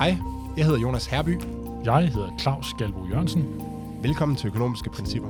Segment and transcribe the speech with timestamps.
[0.00, 0.16] Hej,
[0.56, 1.40] jeg hedder Jonas Herby.
[1.84, 3.62] Jeg hedder Claus Galbo Jørgensen.
[4.02, 5.28] Velkommen til Økonomiske Principper.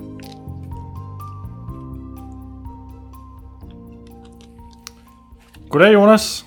[5.69, 6.47] Goddag, Jonas.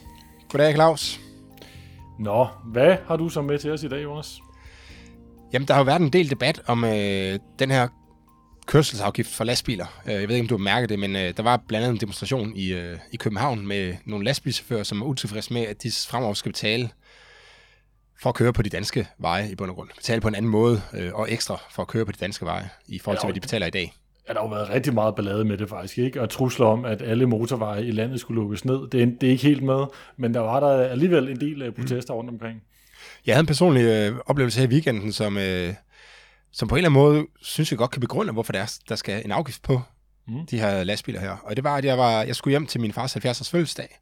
[0.50, 1.20] Goddag, Claus.
[2.20, 4.40] Nå, hvad har du så med til os i dag, Jonas?
[5.54, 7.88] Jamen, der har jo været en del debat om øh, den her
[8.66, 10.02] kørselsafgift for lastbiler.
[10.05, 11.96] Øh, Jeg ved ikke, om du har mærket det, men øh, der var blandt andet
[11.96, 15.92] en demonstration i, øh, i København med nogle lastbilchauffører, som er utilfredse med, at de
[16.10, 16.90] fremover skal betale
[18.24, 19.89] for at køre på de danske veje i bund og grund.
[19.96, 22.70] Betale på en anden måde øh, og ekstra for at køre på de danske veje
[22.88, 23.93] i forhold til, hvad de betaler i dag.
[24.28, 26.21] Ja, der har jo været rigtig meget ballade med det faktisk, ikke?
[26.21, 28.88] Og trusler om, at alle motorveje i landet skulle lukkes ned.
[28.89, 29.86] Det er, det er ikke helt med,
[30.18, 32.61] men der var der alligevel en del øh, protester rundt omkring.
[33.25, 35.73] Jeg havde en personlig øh, oplevelse her i weekenden, som, øh,
[36.52, 38.95] som på en eller anden måde synes jeg godt kan begrunde, hvorfor der, er, der
[38.95, 39.81] skal en afgift på
[40.28, 40.33] Mm.
[40.33, 40.45] mm.
[40.45, 41.38] de her lastbiler her.
[41.44, 44.00] Og det var, at jeg, var, jeg skulle hjem til min fars 70-års fødselsdag,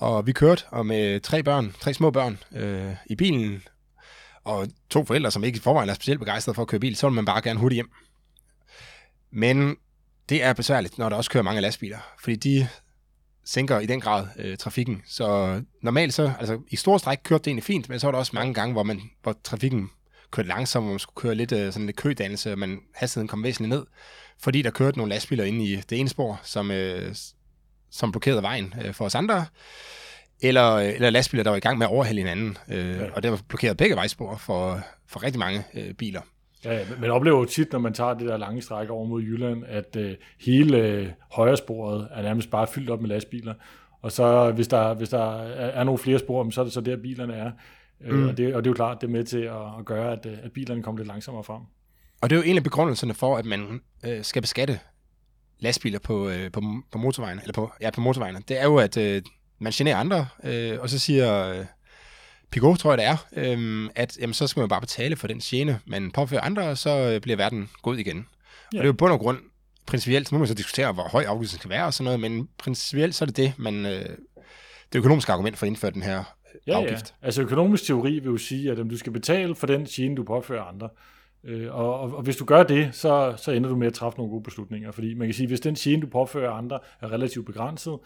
[0.00, 3.62] og vi kørte og med tre børn, tre små børn øh, i bilen,
[4.44, 7.06] og to forældre, som ikke i forvejen er specielt begejstrede for at køre bil, så
[7.06, 7.90] vil man bare gerne hurtigt hjem.
[9.30, 9.76] Men
[10.28, 12.68] det er besværligt, når der også kører mange lastbiler, fordi de
[13.44, 15.02] sænker i den grad øh, trafikken.
[15.06, 18.18] Så normalt så, altså i store stræk kørte det egentlig fint, men så var der
[18.18, 19.90] også mange gange, hvor, man, hvor trafikken
[20.30, 23.42] kørte langsomt, hvor man skulle køre lidt øh, sådan lidt kødannelse, og man, hastigheden kom
[23.42, 23.86] væsentligt ned,
[24.38, 27.14] fordi der kørte nogle lastbiler ind i det ene spor, som, øh,
[27.90, 29.46] som blokerede vejen øh, for os andre,
[30.42, 33.10] eller, øh, eller lastbiler, der var i gang med at overhælde hinanden, øh, Ja.
[33.14, 36.20] og det var blokeret begge vejspor for, for rigtig mange øh, biler.
[36.64, 39.06] Ja, ja, men man oplever jo tit, når man tager det der lange stræk over
[39.06, 43.54] mod Jylland, at øh, hele øh, højresporet er nærmest bare fyldt op med lastbiler.
[44.02, 46.96] Og så hvis der, hvis der er, nogle flere spor, så er det så der,
[46.96, 47.50] bilerne er.
[48.00, 48.16] Mm.
[48.16, 48.28] Mm.
[48.28, 50.26] Og, det, og det er jo klart, det er med til at, at gøre, at,
[50.26, 51.62] øh, at bilerne kommer lidt langsommere frem.
[52.20, 54.78] Og det er jo en af begrundelserne for, at man øh, skal beskatte
[55.60, 58.42] lastbiler på, øh, på, på motorvejene, eller på, ja, på motorvejene.
[58.48, 59.22] Det er jo, at øh,
[59.58, 61.64] man generer andre, øh, og så siger øh,
[62.50, 63.16] Pigot, tror jeg det er,
[63.56, 66.78] øh, at jamen, så skal man bare betale for den gene, man påfører andre, og
[66.78, 68.16] så øh, bliver verden god igen.
[68.16, 68.22] Ja.
[68.22, 69.38] Og det er jo bund og grund
[69.86, 72.48] principielt, så må man så diskutere, hvor høj afgiften skal være og sådan noget, men
[72.58, 74.04] principielt så er det det, man, øh,
[74.92, 76.24] det økonomiske argument for at indføre den her
[76.66, 77.14] Ja, afgift.
[77.22, 77.26] ja.
[77.26, 80.24] Altså økonomisk teori vil jo sige, at om du skal betale for den gene, du
[80.24, 80.88] påfører andre.
[81.44, 84.18] Øh, og, og, og hvis du gør det, så, så ender du med at træffe
[84.18, 84.90] nogle gode beslutninger.
[84.90, 87.98] Fordi man kan sige, hvis den gene, du påfører andre, er relativt begrænset,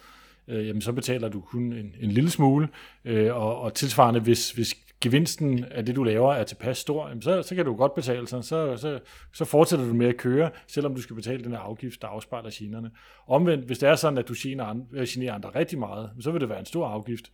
[0.49, 2.69] øh, jamen så betaler du kun en, en lille smule.
[3.05, 7.23] Øh, og, og tilsvarende, hvis, hvis gevinsten af det, du laver, er tilpas stor, jamen
[7.23, 8.45] så, så kan du godt betale sig.
[8.45, 8.99] Så, så,
[9.33, 12.51] så fortsætter du med at køre, selvom du skal betale den her afgift, der afspejler
[12.53, 12.91] generne.
[13.27, 16.31] Omvendt, hvis det er sådan, at du generer andre, øh, generer andre rigtig meget, så
[16.31, 17.31] vil det være en stor afgift.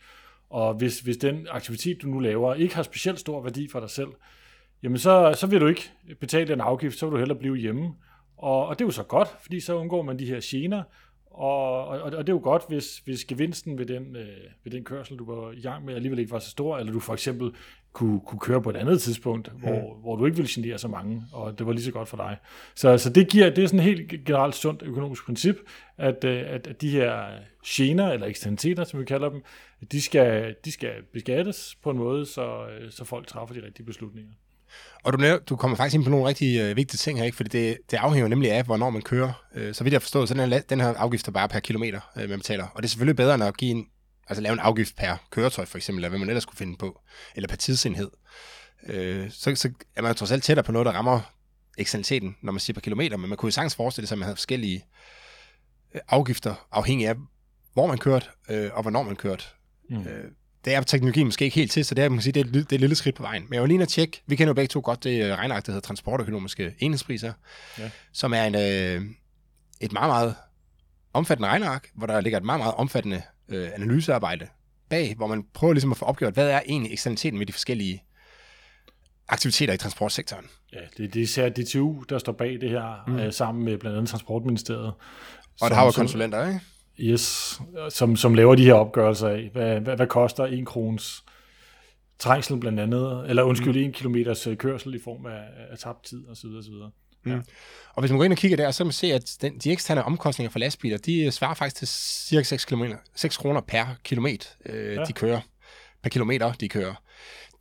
[0.50, 3.91] Og hvis, hvis den aktivitet, du nu laver, ikke har specielt stor værdi for dig
[3.91, 4.09] selv,
[4.83, 7.95] jamen så, så vil du ikke betale den afgift, så vil du hellere blive hjemme.
[8.37, 10.83] Og, og det er jo så godt, fordi så undgår man de her gener,
[11.31, 14.27] og, og, og det er jo godt, hvis, hvis gevinsten ved den, øh,
[14.65, 17.01] ved den kørsel, du var i gang med, alligevel ikke var så stor, eller du
[17.01, 17.53] for eksempel
[17.93, 19.61] kunne, kunne køre på et andet tidspunkt, mm.
[19.61, 22.17] hvor, hvor du ikke ville genere så mange, og det var lige så godt for
[22.17, 22.37] dig.
[22.75, 25.57] Så, så det giver det er sådan et helt generelt sundt økonomisk princip,
[25.99, 27.27] at, øh, at, at de her
[27.67, 29.43] gener, eller eksternaliteter, som vi kalder dem,
[29.93, 33.87] de skal, de skal beskattes på en måde, så, øh, så folk træffer de rigtige
[33.87, 34.33] beslutninger.
[35.05, 37.37] Og du, du kommer faktisk ind på nogle rigtig øh, vigtige ting her, ikke?
[37.37, 39.33] fordi det, det afhænger nemlig af, hvornår man kører.
[39.55, 41.61] Øh, så vidt jeg har forstået, så den her, den her afgift er bare per
[41.61, 42.67] kilometer, øh, man betaler.
[42.67, 43.87] Og det er selvfølgelig bedre end at give en,
[44.29, 47.01] altså lave en afgift per køretøj, for eksempel, eller hvad man ellers skulle finde på,
[47.37, 48.11] eller per tidsenhed.
[48.87, 51.21] Øh, så, så er man jo trods alt tættere på noget, der rammer
[51.79, 54.25] eksternaliteten, når man siger per kilometer, men man kunne jo sagtens forestille sig, at man
[54.25, 54.85] havde forskellige
[55.95, 57.15] øh, afgifter, afhængig af,
[57.73, 59.45] hvor man kørte, øh, og hvornår man kørte.
[59.91, 60.01] Mm.
[60.01, 60.31] Øh,
[60.65, 62.44] det er teknologien måske ikke helt til, så det er, man kan sige, det er,
[62.44, 63.43] et, det er et lille skridt på vejen.
[63.48, 65.66] Men jeg vil lige og tjekke, vi kender jo begge to godt det øh, regnark,
[65.66, 67.32] der hedder transportøkonomiske enhedspriser,
[67.78, 67.91] Ja.
[68.12, 69.10] som er en, øh,
[69.81, 70.34] et meget, meget
[71.12, 74.47] omfattende regnark, hvor der ligger et meget, meget omfattende øh, analysearbejde
[74.91, 78.03] bag, hvor man prøver ligesom at få opgjort, hvad er egentlig eksternaliteten med de forskellige
[79.28, 80.44] aktiviteter i transportsektoren.
[80.72, 83.19] Ja, det, det er især DTU, der står bag det her, mm.
[83.19, 84.92] øh, sammen med blandt andet Transportministeriet.
[85.60, 86.60] Og der har jo konsulenter, ikke?
[87.00, 91.25] Yes, som, som laver de her opgørelser af, hvad, hvad, hvad koster en krones
[92.19, 96.28] trængsel blandt andet, eller undskyld, en kilometers øh, kørsel i form af, af tabt tid
[96.28, 96.47] osv.
[96.47, 96.72] osv.
[97.95, 99.72] Og hvis man går ind og kigger der, så kan man se, at den, de
[99.72, 101.89] eksterne omkostninger for lastbiler, de øh, svarer faktisk til
[102.28, 102.83] cirka 6, km,
[103.15, 105.01] 6 kroner per kilometer, øh, Ja.
[105.01, 105.04] ja.
[105.04, 105.41] de kører.
[106.03, 106.95] Per kilometer, de kører.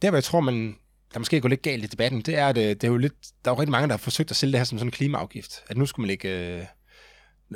[0.01, 0.75] Der, hvor jeg tror, man,
[1.13, 3.13] der måske går lidt galt i debatten, det er, at øh, det er jo lidt,
[3.45, 4.91] der er jo rigtig mange, der har forsøgt at sælge det her som sådan en
[4.91, 5.63] klimaafgift.
[5.67, 6.67] At nu skulle man lægge...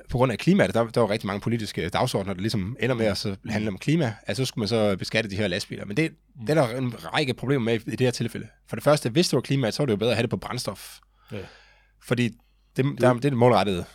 [0.09, 3.05] På grund af klimaet, der, der var rigtig mange politiske dagsordner, der ligesom ender med
[3.05, 5.85] at så handle om klima, at så skulle man så beskatte de her lastbiler.
[5.85, 6.11] Men det,
[6.41, 8.47] det er der en række problemer med i det her tilfælde.
[8.67, 10.29] For det første, hvis det var klimaet, så var det jo bedre at have det
[10.29, 10.97] på brændstof.
[11.31, 11.37] Ja.
[12.03, 12.29] Fordi
[12.77, 13.85] det, der, det er det målrettede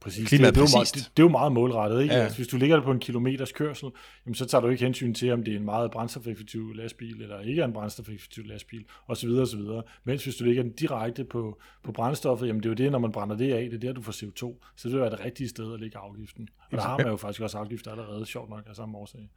[0.00, 0.28] Præcis.
[0.28, 0.96] klimaet det, det, er jo præcist.
[0.96, 2.02] meget, det, det er jo meget målrettet.
[2.02, 2.14] Ikke?
[2.14, 2.20] Ja.
[2.20, 3.88] Altså, hvis du ligger det på en kilometers kørsel,
[4.26, 7.40] jamen, så tager du ikke hensyn til, om det er en meget brændstofeffektiv lastbil, eller
[7.40, 9.28] ikke er en brændstofeffektiv lastbil, osv.
[9.28, 9.60] osv.
[10.04, 12.98] Mens hvis du ligger den direkte på, på brændstoffet, jamen det er jo det, når
[12.98, 14.64] man brænder det af, det er der, du får CO2.
[14.76, 16.48] Så det vil være det rigtige sted at lægge afgiften.
[16.70, 19.30] Og der har man jo faktisk også afgifter allerede, sjovt nok, af samme årsag.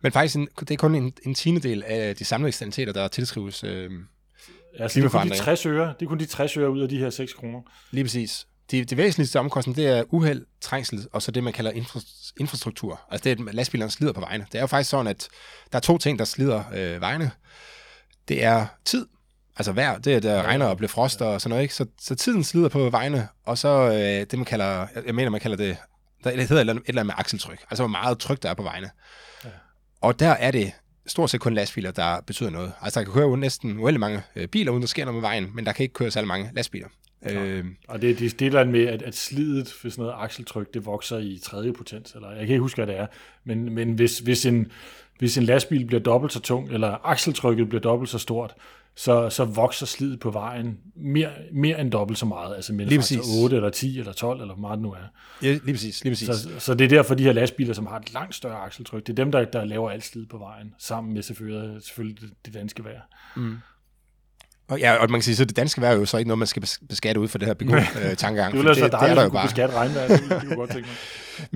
[0.00, 3.64] Men faktisk, en, det er kun en, en tiendedel af de samlede eksternaliteter, der tilskrives
[3.64, 3.90] øh,
[4.78, 5.44] Altså, det er kun de Klimaforandringer.
[5.44, 7.60] 60 øre, det er kun de 60 øre ud af de her 6 kroner.
[7.90, 8.46] lige præcis.
[8.70, 12.00] De, det væsentligste omkostning, det er uheld, trængsel, og så det, man kalder infra,
[12.40, 13.00] infrastruktur.
[13.10, 14.46] Altså det, at lastbilerne slider på vejene.
[14.52, 15.28] Det er jo faktisk sådan, at
[15.72, 17.30] der er to ting, der slider øh, vejene.
[18.28, 19.06] Det er tid,
[19.56, 21.74] altså vejr, det er, der regner og bliver frost og sådan noget, ikke?
[21.74, 23.96] Så, så tiden slider på vejene, og så øh,
[24.30, 25.76] det, man kalder, jeg- mener, man kalder det,
[26.24, 28.42] der det hedder et eller andet- et eller andet med akseltryk, altså hvor meget tryk
[28.42, 28.90] der er på vejene.
[29.44, 29.48] Ja.
[30.00, 30.72] Og der er det
[31.06, 32.72] stort set kun lastbiler, der betyder noget.
[32.82, 35.50] Altså der kan køre næsten uendelig mange øh, biler, uden der sker noget med vejen,
[35.54, 36.88] men der kan ikke køre særlig mange lastbiler.
[37.30, 40.86] Øh, Og det, det, det er med, at, at slidet for sådan noget akseltryk, det
[40.86, 43.06] vokser i tredje potens, eller jeg kan ikke huske, hvad det er,
[43.44, 44.72] men, men hvis, hvis, en,
[45.18, 48.54] hvis en lastbil bliver dobbelt så tung, eller akseltrykket bliver dobbelt så stort,
[48.96, 53.42] så, så vokser slidet på vejen mere, mere end dobbelt så meget, altså præcis.
[53.42, 54.96] 8 eller 10 eller 12, eller hvor meget det nu er.
[55.42, 56.28] ja, lige præcis, lige præcis.
[56.28, 59.12] Så, så det er derfor, de her lastbiler, som har et langt større akseltryk, det
[59.12, 62.54] er dem, der, der laver alt slid på vejen, sammen med selvfølgelig, selvfølgelig det, det
[62.54, 63.00] danske vejr.
[64.68, 66.38] Og, ja, og man kan sige, så det danske vejr er jo så ikke noget,
[66.38, 67.82] man skal bes- beskatte ud for det her begå øh.
[67.82, 69.46] Det være det, det er der jo bare.
[69.46, 70.96] beskatte regnvejr, det kunne det kunne jeg godt tænke mig.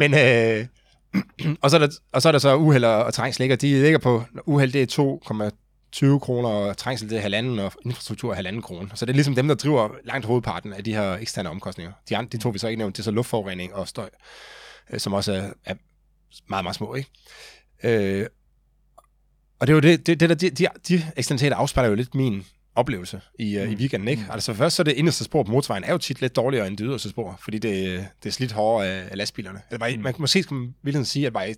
[0.10, 3.43] Men, øh, og, så er der, og så er der så uheld og, og trængsel
[3.43, 3.56] ligger.
[3.56, 8.31] De ligger på, uheld det er 2,20 kroner, og trængsel det er halvanden, og infrastruktur
[8.31, 8.88] er halvanden kroner.
[8.94, 11.93] Så det er ligesom dem, der driver langt hovedparten af de her eksterne omkostninger.
[12.08, 14.08] De, andre, de to vi så ikke nævnt, det er så luftforurening og støj,
[14.90, 15.75] øh, som også er, er
[16.49, 16.94] meget, meget små.
[16.94, 17.11] Ikke?
[17.84, 18.26] Øh,
[19.61, 22.14] og det er jo det, det, det der, de, de, de eksternaliteter afspejler jo lidt
[22.14, 22.44] min
[22.78, 23.72] oplevelse i, mm.
[23.72, 24.08] i weekenden.
[24.08, 24.26] Ikke?
[24.30, 26.76] Altså først så er det inderste spor på motorvejen er jo tit lidt dårligere end
[26.76, 29.58] det yderste spor, fordi det, det er slidt hårdere af, af lastbilerne.
[29.58, 30.02] Altså, bare, mm.
[30.02, 31.54] Man kan måske skal man sige, at bare,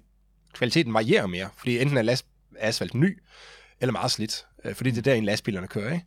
[0.53, 2.27] kvaliteten varierer mere, fordi enten er last,
[2.59, 3.19] asfalt ny,
[3.81, 5.93] eller meget slidt, øh, fordi det er der, en lastbilerne kører.
[5.93, 6.07] Ikke?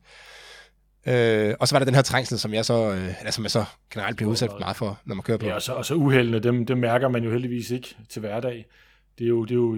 [1.49, 3.51] Øh, og så var der den her trængsel, som jeg så, øh, eller som jeg
[3.51, 5.45] så generelt bliver udsat meget for, når man kører på.
[5.45, 8.65] Ja, og så, og så uheldene, dem, dem mærker man jo heldigvis ikke til hverdag.
[9.17, 9.77] Det er jo, det er jo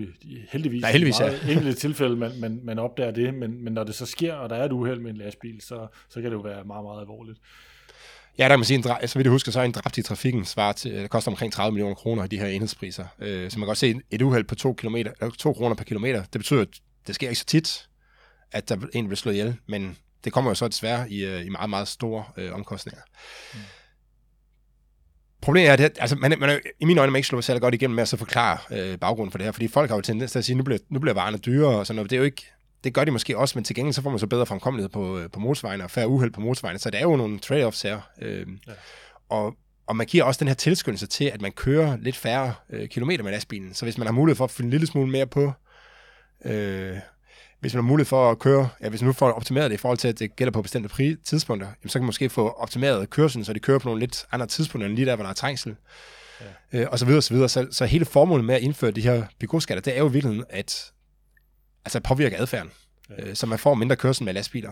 [0.49, 3.95] heldigvis, Nej, heldigvis, meget enkelte tilfælde, man, man, man opdager det, men, men når det
[3.95, 6.41] så sker, og der er et uheld med en lastbil, så, så kan det jo
[6.41, 7.39] være meget, meget alvorligt.
[8.37, 10.01] Ja, der kan man sige, en så vidt jeg husker, så er en dræbt i
[10.01, 13.05] trafikken svarer til, det koster omkring 30 millioner kroner i de her enhedspriser.
[13.19, 15.83] Øh, så man kan godt se, et- uheld på 2, kilometer, eller 2 kroner per
[15.83, 16.67] kilometer, det betyder, at
[17.07, 17.87] det sker ikke så tit,
[18.51, 21.49] at der en bliver slået ihjel, men det kommer jo så desværre i, øh, i
[21.49, 23.01] meget, meget store øh, omkostninger.
[23.53, 23.59] Mm.
[25.45, 27.61] Problemet er, at altså, man, er- man er, i mine øjne man ikke slået særlig
[27.61, 30.01] godt igennem med at så forklare øh, baggrunden for det her, fordi folk har jo
[30.01, 32.09] tendens til at sige, nu bliver, nu bliver varerne dyrere og sådan noget.
[32.09, 32.45] Det er jo ikke,
[32.83, 35.19] det gør de måske også, men til gengæld så får man så bedre fremkommelighed på,
[35.19, 37.99] øh, på motorvejene og færre uheld på motorvejene, så der er jo nogle trade-offs her.
[38.21, 38.71] Øh, ja.
[39.29, 39.55] og,
[39.87, 43.23] og man giver også den her tilskyndelse til, at man kører lidt færre øh, kilometer
[43.23, 43.73] med lastbilen.
[43.73, 45.51] Så hvis man har mulighed for at fylde en lille smule mere på,
[46.45, 46.97] øh,
[47.65, 49.77] hvis man har mulighed for at køre, ja, hvis man nu får optimeret det i
[49.77, 52.49] forhold til, at det gælder på bestemte pri- tidspunkter, jamen, så kan man måske få
[52.49, 55.29] optimeret kørselen, så de kører på nogle lidt andre tidspunkter, end lige der, hvor der
[55.29, 55.75] er trængsel.
[56.73, 56.81] Ja.
[56.81, 57.49] Øh, og så videre, og så videre.
[57.49, 60.45] Så, så hele formålet med at indføre de her bygåskatter, det er jo i virkeligheden
[60.49, 60.91] at
[61.85, 62.71] altså påvirke adfærden,
[63.09, 63.29] ja.
[63.29, 64.71] øh, så man får mindre kørsel med lastbiler.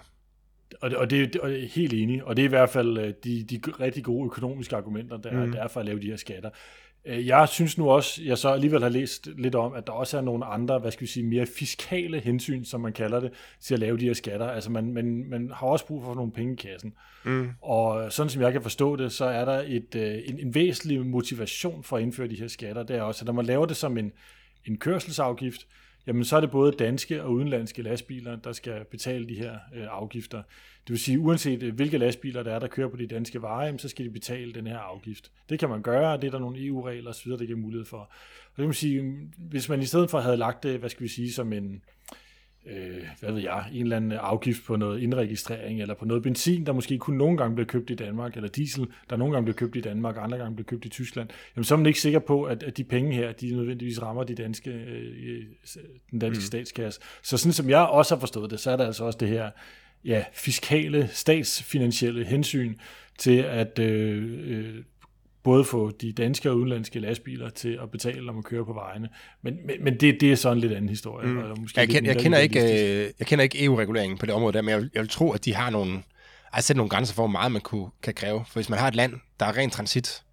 [0.82, 2.98] Og det, og det, og jeg er helt enig, og det er i hvert fald
[2.98, 5.52] øh, de, de rigtig gode økonomiske argumenter, der, mm.
[5.52, 6.50] der er for at lave de her skatter.
[7.06, 10.18] Øh, Jeg synes nu også, jeg så alligevel har læst lidt om, at der også
[10.18, 13.74] er nogle andre, hvad skal vi sige, mere fiskale hensyn, som man kalder det, til
[13.74, 14.48] at lave de her skatter.
[14.48, 16.94] Altså man, man, man har også brug for nogle penge i kassen.
[17.26, 17.50] Mm.
[17.62, 21.06] Og sådan som jeg kan forstå det, så er der et, øh, en, en væsentlig
[21.06, 22.84] motivation for at indføre de her skatter.
[22.84, 24.12] Det er også, at når man laver det som en,
[24.66, 25.68] en kørselsafgift,
[26.08, 29.88] jamen så er det både danske og udenlandske lastbiler, der skal betale de her øh,
[29.92, 30.42] afgifter.
[30.88, 33.80] Det vil sige, uanset øh, hvilke lastbiler der er, der kører på de danske veje,
[33.80, 35.32] så skal de betale den her afgift.
[35.50, 37.98] Det kan man gøre, og det er der nogle EU-regler osv., der giver mulighed for.
[37.98, 38.08] Og
[38.50, 41.08] det kan man sige, hvis man i stedet for havde lagt det, hvad skal vi
[41.08, 41.82] sige, som en,
[42.66, 46.66] øh, hvad ved jeg, en eller anden afgift på noget indregistrering, eller på noget benzin,
[46.66, 49.58] der måske kun nogle gange bliver købt i Danmark, eller diesel, der nogle gange bliver
[49.58, 52.02] købt i Danmark, og andre gange bliver købt i Tyskland, jamen så er man ikke
[52.02, 55.44] sikker på, at, at de penge her, de nødvendigvis rammer de danske, øh,
[56.12, 56.46] den danske mm.
[56.46, 57.02] statskasse.
[57.24, 59.50] Så sådan som jeg også har forstået det, så er der altså også det her
[60.06, 62.76] ja, fiskale, statsfinansielle hensyn
[63.20, 64.84] til at øh, øh,
[65.44, 69.10] både få de danske og udenlandske lastbiler til at betale, når man kører på vejene.
[69.42, 71.28] Men, men, men det, det er sådan lidt anden historie.
[71.28, 71.38] Mm.
[71.38, 74.54] Og måske Jeg, kend, jeg, kender ikke, øh, jeg kender ikke EU-reguleringen på det område
[74.54, 76.04] der, men jeg vil, jeg vil tro, at de har nogle,
[76.54, 78.44] altså sætte nogle grænser for, hvor meget man kunne, kan kræve.
[78.48, 80.24] For hvis man har et land, der er ren transit,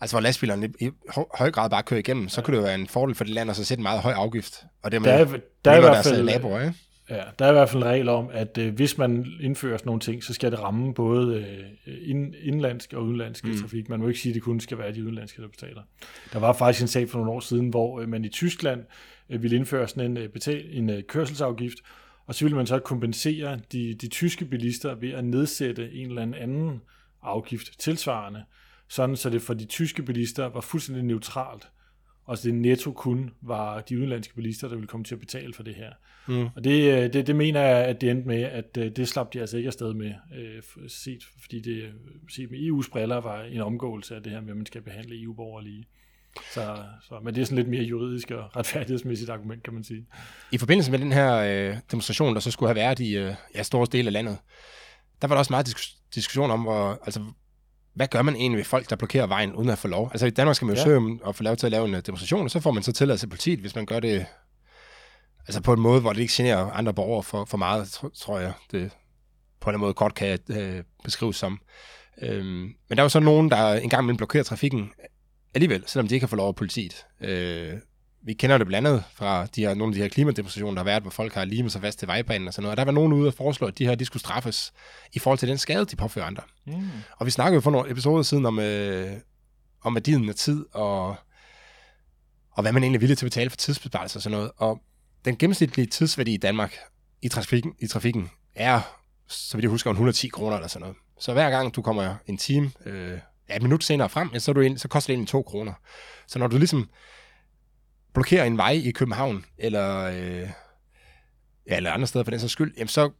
[0.00, 0.90] altså hvor lastbilerne i,
[1.34, 3.50] høj, grad bare kører igennem, så kunne det jo være en fordel for det land
[3.50, 4.64] at så sætte en meget høj afgift.
[4.82, 6.74] Og det Der er, med, der er i hvert deres fald, naboer, ikke?
[7.10, 9.88] Ja, der er i hvert fald en regel om, at øh, hvis man indfører sådan
[9.88, 11.36] nogle ting, så skal det ramme både
[11.86, 13.56] øh, ind, indlandsk og udenlandsk mm.
[13.60, 13.88] trafik.
[13.88, 15.82] Man må ikke sige, at det kun skal være de udenlandske, der betaler.
[16.32, 18.84] Der var faktisk en sag for nogle år siden, hvor øh, man i Tyskland
[19.30, 21.78] øh, ville indføre sådan en, øh, betal, en øh, kørselsafgift,
[22.26, 26.22] og så ville man så kompensere de, de tyske bilister ved at nedsætte en eller
[26.22, 26.80] anden
[27.22, 28.44] afgift tilsvarende,
[28.88, 31.68] sådan så det for de tyske bilister var fuldstændig neutralt,
[32.28, 35.54] og så det netto kun var de udenlandske bilister, der ville komme til at betale
[35.54, 35.92] for det her.
[36.28, 36.48] Mm.
[36.56, 39.32] Og det, øh, det, det mener jeg, at det endte med, at øh, det slap
[39.32, 41.92] de altså ikke afsted med, øh, set, fordi det
[42.34, 45.22] set med EU's briller var en omgåelse af det her med, at man skal behandle
[45.22, 45.84] EU-borgere lige.
[46.54, 50.06] Så, så, men det er sådan lidt mere juridisk og retfærdighedsmæssigt argument, kan man sige.
[50.52, 53.62] I forbindelse med den her øh, demonstration, der så skulle have været i øh, ja,
[53.62, 54.38] store dele af landet,
[55.22, 57.20] der var der også meget disk- diskussion om, hvor, altså,
[57.98, 60.08] hvad gør man egentlig ved folk, der blokerer vejen uden at få lov?
[60.12, 60.84] Altså i Danmark skal man jo ja.
[60.84, 63.26] søge at få lov til at lave en demonstration, og så får man så tilladelse
[63.26, 64.26] til politiet, hvis man gør det
[65.46, 68.52] altså på en måde, hvor det ikke generer andre borgere for, for meget, tror jeg,
[68.70, 68.90] det
[69.60, 71.60] på en måde kort kan øh, beskrives som.
[72.22, 72.44] Øhm,
[72.88, 74.90] men der er jo så nogen, der engang vil blokere trafikken
[75.54, 77.06] alligevel, selvom de ikke har fået lov af politiet.
[77.20, 77.74] Øh,
[78.22, 80.84] vi kender det blandt andet fra de her, nogle af de her klimademonstrationer, der har
[80.84, 82.72] været, hvor folk har limet sig fast til vejbanen og sådan noget.
[82.72, 84.72] Og der var nogen ude og foreslå, at de her de skulle straffes
[85.12, 86.42] i forhold til den skade, de påfører andre.
[86.66, 86.90] Mm.
[87.16, 89.12] Og vi snakkede jo for nogle episoder siden om, øh,
[89.82, 91.16] om værdien af tid, og,
[92.50, 94.50] og hvad man egentlig er villig til at betale for tidsbesparelse og sådan noget.
[94.56, 94.80] Og
[95.24, 96.76] den gennemsnitlige tidsværdi i Danmark
[97.22, 98.80] i trafikken, i trafikken er,
[99.28, 100.96] så vidt jeg husker, 110 kroner eller sådan noget.
[101.20, 104.52] Så hver gang du kommer en time, øh, ja, et minut senere frem, så, er
[104.52, 105.72] du ind, så koster det egentlig 2 kroner.
[106.26, 106.88] Så når du ligesom
[108.14, 110.48] blokerer en vej i København, eller, øh,
[111.66, 113.10] ja, eller andre steder for den så skyld, jamen så,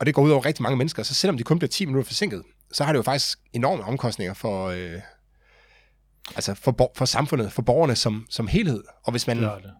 [0.00, 2.06] og det går ud over rigtig mange mennesker, så selvom de kun bliver 10 minutter
[2.06, 5.00] forsinket, så har det jo faktisk enorme omkostninger for, øh,
[6.34, 8.84] altså for, for samfundet, for borgerne som, som helhed.
[9.04, 9.36] Og hvis man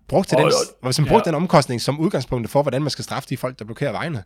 [0.09, 1.31] brugte, den, og hvis man brugte ja.
[1.31, 4.25] den omkostning som udgangspunkt for, hvordan man skal straffe de folk, der blokerer vejene,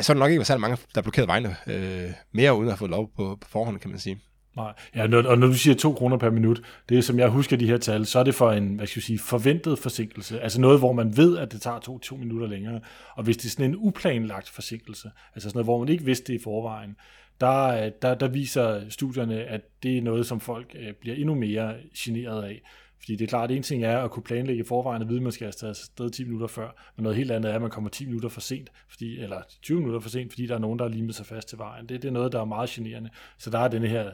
[0.00, 2.78] så er det nok ikke særlig mange, der blokerer vejene øh, mere uden at have
[2.78, 4.20] fået lov på, på forhånd, kan man sige.
[4.56, 7.28] Nej, ja, når, og når du siger 2 kroner per minut, det er som jeg
[7.28, 10.40] husker de her tal, så er det for en, hvad skal jeg sige, forventet forsinkelse.
[10.40, 12.80] Altså noget, hvor man ved, at det tager to, to minutter længere.
[13.14, 16.32] Og hvis det er sådan en uplanlagt forsinkelse, altså sådan noget, hvor man ikke vidste
[16.32, 16.96] det i forvejen,
[17.40, 21.34] der, øh, der, der viser studierne, at det er noget, som folk øh, bliver endnu
[21.34, 22.62] mere generet af.
[22.98, 25.18] Fordi det er klart, at en ting er at kunne planlægge i forvejen og vide,
[25.18, 27.90] at man skal afsted 10 minutter før, men noget helt andet er, at man kommer
[27.90, 30.84] 10 minutter for sent, fordi, eller 20 minutter for sent, fordi der er nogen, der
[30.84, 31.88] har limet sig fast til vejen.
[31.88, 33.10] Det, det er noget, der er meget generende.
[33.38, 34.10] Så der er denne her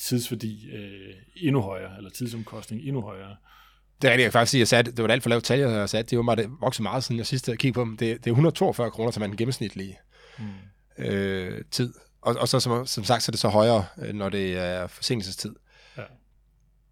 [0.00, 3.36] tidsværdi øh, endnu højere, eller tidsomkostning endnu højere.
[4.02, 5.30] Det er rigtigt, jeg kan faktisk sige, at jeg sagde, det var et alt for
[5.30, 6.10] lavt tal, jeg har sat.
[6.10, 7.96] Det var meget, vokset meget, siden jeg sidst kiggede på dem.
[7.96, 9.98] Det, det er 142 kroner, som er den gennemsnitlige
[10.38, 11.04] mm.
[11.04, 11.94] øh, tid.
[12.22, 14.86] Og, og så som, som sagt, så er det så højere, øh, når det er
[14.86, 15.54] forsinkelsestid.
[15.96, 16.02] Ja.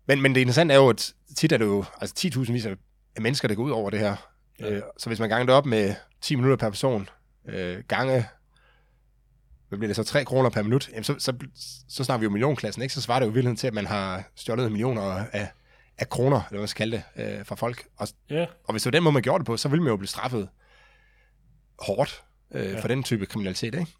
[0.06, 2.76] Men, men det interessante er jo, at tit er det jo altså 10.000 vis af
[3.20, 4.16] mennesker, der går ud over det her.
[4.60, 4.70] Ja.
[4.70, 7.08] Øh, så hvis man ganger det op med 10 minutter per person,
[7.48, 8.26] øh, gange
[9.68, 11.32] hvad bliver det så, 3 kroner per minut, jamen så, så,
[11.88, 12.94] så snakker vi jo millionklassen, ikke?
[12.94, 15.48] Så svarer det jo virkelig til, at man har stjålet millioner af,
[15.98, 17.84] af kroner, eller hvad man skal kalde det, øh, fra folk.
[17.96, 18.46] Og, yeah.
[18.64, 20.08] og hvis det var den måde, man gjorde det på, så ville man jo blive
[20.08, 20.48] straffet
[21.78, 22.22] hårdt
[22.54, 22.80] øh, ja.
[22.80, 23.92] for den type kriminalitet, ikke?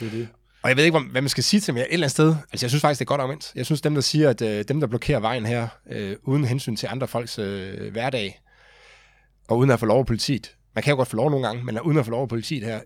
[0.00, 0.28] Det er det.
[0.62, 2.36] Og jeg ved ikke, hvad man skal sige til dem et eller andet sted.
[2.52, 3.52] Altså, jeg synes faktisk, det er godt argument.
[3.54, 6.76] Jeg synes, dem, der siger, at øh, dem, der blokerer vejen her, øh, uden hensyn
[6.76, 8.40] til andre folks øh, hverdag,
[9.48, 11.64] og uden at få lov af politiet, man kan jo godt få lov nogle gange,
[11.64, 12.80] men uden at få lov af politiet her,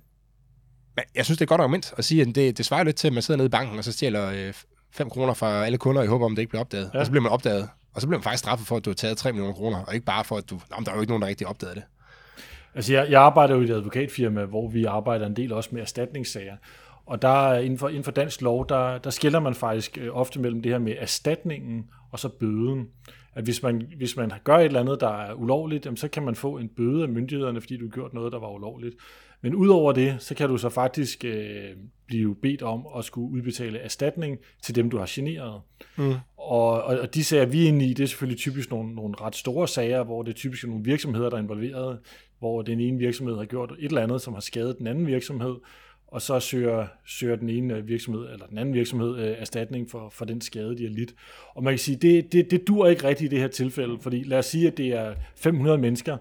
[0.99, 2.97] men jeg synes, det er et godt argument at sige, at det, det svarer lidt
[2.97, 4.55] til, at man sidder nede i banken, og så stjæler øh,
[4.93, 6.91] 5 kroner fra alle kunder i håb om, det ikke bliver opdaget.
[6.95, 6.99] Ja.
[6.99, 7.69] Og så bliver man opdaget.
[7.95, 9.95] Og så bliver man faktisk straffet for, at du har taget 3 millioner kroner, og
[9.95, 10.55] ikke bare for, at du...
[10.55, 11.83] Nå, der er jo ikke nogen, der rigtig opdaget det.
[12.75, 15.83] Altså, jeg, jeg arbejder jo i et advokatfirma, hvor vi arbejder en del også med
[15.83, 16.57] erstatningssager.
[17.07, 20.41] Og der inden for, inden for dansk lov, der, der skiller man faktisk øh, ofte
[20.41, 22.89] mellem det her med erstatningen og så bøden.
[23.35, 26.23] At hvis man, hvis man gør et eller andet, der er ulovligt, jamen, så kan
[26.23, 28.95] man få en bøde af myndighederne, fordi du har gjort noget, der var ulovligt.
[29.41, 31.71] Men udover det, så kan du så faktisk øh,
[32.07, 35.61] blive bedt om at skulle udbetale erstatning til dem, du har generet.
[35.97, 36.15] Mm.
[36.37, 39.15] Og, og, og de sager, vi er inde i, det er selvfølgelig typisk nogle, nogle
[39.21, 41.99] ret store sager, hvor det er typisk nogle virksomheder, der er involveret,
[42.39, 45.57] hvor den ene virksomhed har gjort et eller andet, som har skadet den anden virksomhed,
[46.07, 50.25] og så søger, søger den ene virksomhed, eller den anden virksomhed, øh, erstatning for, for
[50.25, 51.15] den skade, de har lidt.
[51.55, 54.23] Og man kan sige, det, det, det dur ikke rigtigt i det her tilfælde, fordi
[54.23, 56.17] lad os sige, at det er 500 mennesker,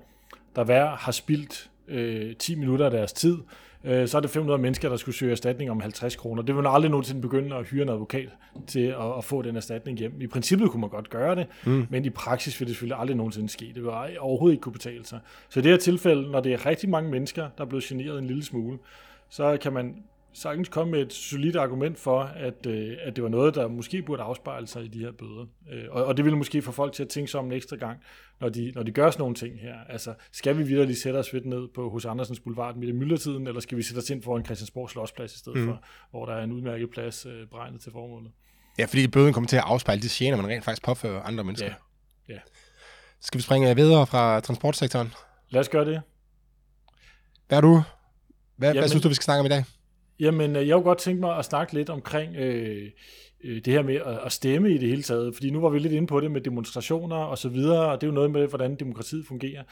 [0.56, 3.38] der hver har spildt øh, 10 minutter af deres tid,
[3.84, 6.42] øh, så er det 500 mennesker, der skulle søge erstatning om 50 kroner.
[6.42, 8.30] Det vil man aldrig nogensinde begynde at hyre en advokat
[8.68, 10.22] til at, at få den erstatning hjem.
[10.22, 11.88] I princippet kunne man godt gøre det, mm.
[11.90, 13.72] men i praksis vil det selvfølgelig aldrig nogensinde ske.
[13.76, 15.20] Det vil overhovedet ikke kunne betale sig.
[15.50, 18.20] Så i det her tilfælde, når det er rigtig mange mennesker, der er blevet generet
[18.20, 18.78] en lille smule,
[19.30, 19.96] så kan man
[20.34, 24.02] sagtens komme med et solidt argument for, at, øh, at det var noget, der måske
[24.02, 25.46] burde afspejle sig i de her bøder.
[25.72, 27.76] Øh, og, og det ville måske få folk til at tænke sig om en ekstra
[27.76, 28.00] gang,
[28.40, 29.76] når de, når de gør sådan nogle ting her.
[29.90, 33.48] Altså, skal vi virkelig sætte os fedt ned på hos Andersens Boulevard midt i myldretiden,
[33.48, 35.66] eller skal vi sætte os ind foran Christiansborg Slottsplads i stedet mm.
[35.66, 38.32] for, hvor der er en udmærket plads øh, beregnet til formålet?
[38.78, 41.74] Ja, fordi bøden kommer til at afspejle de gener, man rent faktisk påfører andre mennesker.
[42.30, 42.34] Ja.
[42.34, 42.40] ja.
[43.22, 45.14] Skal vi springe videre fra transportsektoren?
[45.50, 46.02] Lad os gøre det.
[47.48, 47.84] Hvad er du?
[48.56, 49.64] Hvad, Jamen, hvad synes du, vi skal snakke om i dag?
[50.20, 52.92] Jamen, øh, jeg kunne godt tænke mig at snakke lidt omkring øh,
[53.44, 55.80] øh, det her med at, at stemme i det hele taget, fordi nu var vi
[55.80, 58.48] lidt inde på det med demonstrationer og så videre, og det er jo noget med,
[58.48, 59.64] hvordan demokratiet fungerer.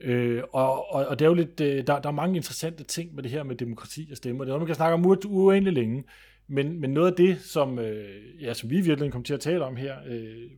[0.00, 3.14] Øh, og, og, og det er jo lidt, øh, der, der er mange interessante ting
[3.14, 5.18] med det her med demokrati og stemme, og det er noget, man kan snakke om
[5.26, 6.04] uendelig længe.
[6.48, 9.64] Men, men noget af det, som, øh, ja, som vi virkelig kom til at tale
[9.64, 10.50] om her øh,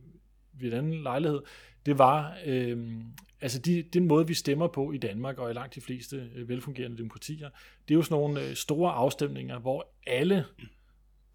[0.59, 1.39] ved en anden lejlighed,
[1.85, 2.77] det var, øh,
[3.41, 6.49] altså de, den måde, vi stemmer på i Danmark og i langt de fleste øh,
[6.49, 7.49] velfungerende demokratier,
[7.87, 10.45] det er jo sådan nogle øh, store afstemninger, hvor alle,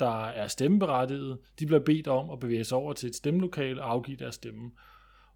[0.00, 3.90] der er stemmeberettigede, de bliver bedt om at bevæge sig over til et stemmelokale og
[3.90, 4.70] afgive deres stemme.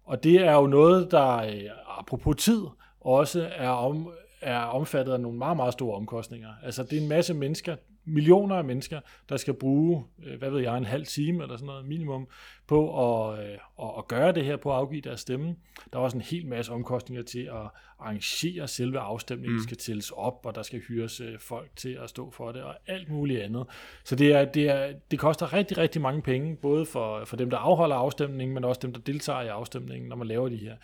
[0.03, 2.61] Og det er jo noget, der øh, apropos tid,
[2.99, 4.11] også er, om,
[4.41, 6.49] er omfattet af nogle meget, meget store omkostninger.
[6.63, 10.59] Altså det er en masse mennesker, millioner af mennesker, der skal bruge, øh, hvad ved
[10.59, 12.27] jeg, en halv time eller sådan noget minimum
[12.67, 13.57] på at, øh,
[13.97, 15.55] at gøre det her, på at afgive deres stemme.
[15.93, 19.63] Der er også en hel masse omkostninger til at arrangere selve afstemningen, mm.
[19.63, 22.75] skal tælles op, og der skal hyres øh, folk til at stå for det, og
[22.87, 23.65] alt muligt andet.
[24.03, 27.49] Så det, er, det, er, det koster rigtig, rigtig mange penge, både for, for dem,
[27.49, 30.75] der afholder afstemningen, men også dem, der deltager i afstemningen, når man laver de her.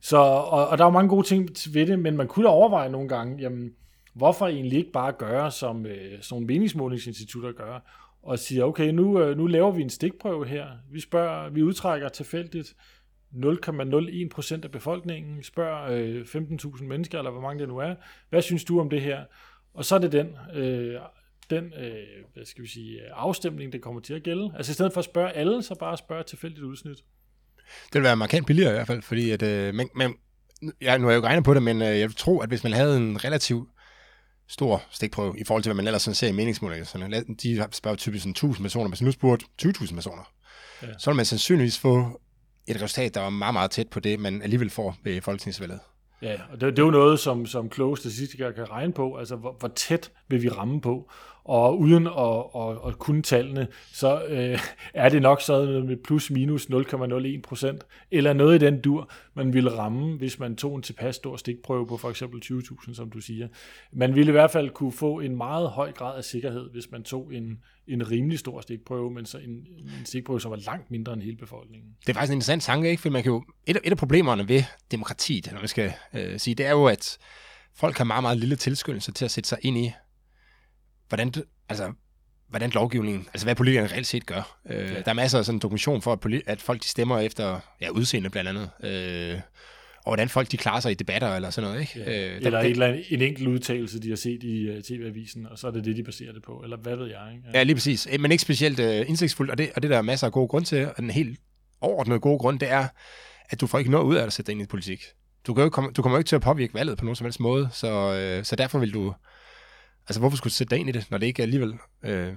[0.00, 2.50] Så, og, og der er jo mange gode ting ved det, men man kunne da
[2.50, 3.74] overveje nogle gange, jamen,
[4.14, 7.80] Hvorfor egentlig ikke bare gøre, som øh, sådan nogle meningsmålingsinstitutter gør,
[8.22, 10.66] og sige, okay, nu, øh, nu laver vi en stikprøve her.
[10.90, 12.74] Vi spørger, vi udtrækker tilfældigt
[13.34, 17.94] 0,01 procent af befolkningen, spørger øh, 15.000 mennesker, eller hvor mange det nu er,
[18.30, 19.24] hvad synes du om det her?
[19.74, 21.00] Og så er det den, øh,
[21.50, 24.52] den øh, hvad skal vi sige, afstemning, det kommer til at gælde.
[24.56, 26.96] Altså i stedet for at spørge alle, så bare spørge tilfældigt udsnit.
[27.86, 30.14] Det vil være markant billigere i hvert fald, fordi at, øh, men, men,
[30.80, 32.64] ja, nu er jeg jo ikke regnet på det, men øh, jeg tror, at hvis
[32.64, 33.68] man havde en relativ
[34.48, 37.24] stor stikprøve i forhold til, hvad man ellers sådan ser i meningsmålingerne.
[37.42, 40.32] De spørger typisk sådan 1000 personer, men nu spurgt 20.000 personer.
[40.82, 40.88] Ja.
[40.98, 42.20] Så vil man sandsynligvis få
[42.66, 45.80] et resultat, der er meget, meget tæt på det, man alligevel får ved folketingsvalget.
[46.22, 49.36] Ja, og det, det er jo noget, som, som kloge statistikere kan regne på, altså
[49.36, 51.10] hvor, hvor tæt vil vi ramme på.
[51.44, 54.58] Og uden at, at, at kunne tallene, så øh,
[54.94, 59.52] er det nok sådan med plus minus 0,01 procent, eller noget i den dur, man
[59.52, 63.20] ville ramme, hvis man tog en tilpas stor stikprøve på for eksempel 20.000, som du
[63.20, 63.48] siger.
[63.92, 67.02] Man ville i hvert fald kunne få en meget høj grad af sikkerhed, hvis man
[67.02, 71.12] tog en, en rimelig stor stikprøve, men så en, en stikprøve, som var langt mindre
[71.12, 71.88] end hele befolkningen.
[72.00, 73.02] Det er faktisk en interessant tanke, ikke?
[73.02, 76.54] For man kan jo, et, et af problemerne ved demokratiet, når man skal øh, sige,
[76.54, 77.18] det er jo, at
[77.74, 79.92] folk har meget, meget lille tilskyndelse til at sætte sig ind i,
[81.08, 81.32] hvordan,
[81.68, 81.92] altså,
[82.48, 84.58] hvordan lovgivningen, altså hvad politikerne reelt set gør.
[84.70, 85.00] Øh, ja.
[85.00, 88.30] Der er masser af sådan dokumentation for, at, at folk de stemmer efter ja, udseende
[88.30, 88.70] blandt andet.
[88.82, 89.40] Øh,
[89.96, 91.80] og hvordan folk de klarer sig i debatter eller sådan noget.
[91.80, 92.10] Ikke?
[92.10, 92.30] Ja.
[92.30, 95.46] Øh, eller der, et eller andet, en enkelt udtalelse, de har set i uh, TV-avisen,
[95.46, 96.60] og så er det det, de baserer det på.
[96.64, 97.32] Eller hvad ved jeg.
[97.32, 97.44] Ikke?
[97.52, 97.58] Ja.
[97.58, 98.08] ja, lige præcis.
[98.20, 100.64] Men ikke specielt uh, indsigtsfuldt, og det, og det der er masser af gode grund
[100.64, 100.86] til.
[100.86, 101.40] Og den helt
[101.80, 102.88] overordnede gode grund, det er,
[103.50, 105.04] at du får ikke noget ud af at sætte dig ind i politik.
[105.46, 107.24] Du, kan jo komme, du kommer jo ikke til at påvirke valget på nogen som
[107.24, 109.14] helst måde, så, øh, så derfor vil du
[110.08, 111.74] Altså, hvorfor skulle du sætte dig ind i det, når det ikke alligevel...
[112.04, 112.32] Øh,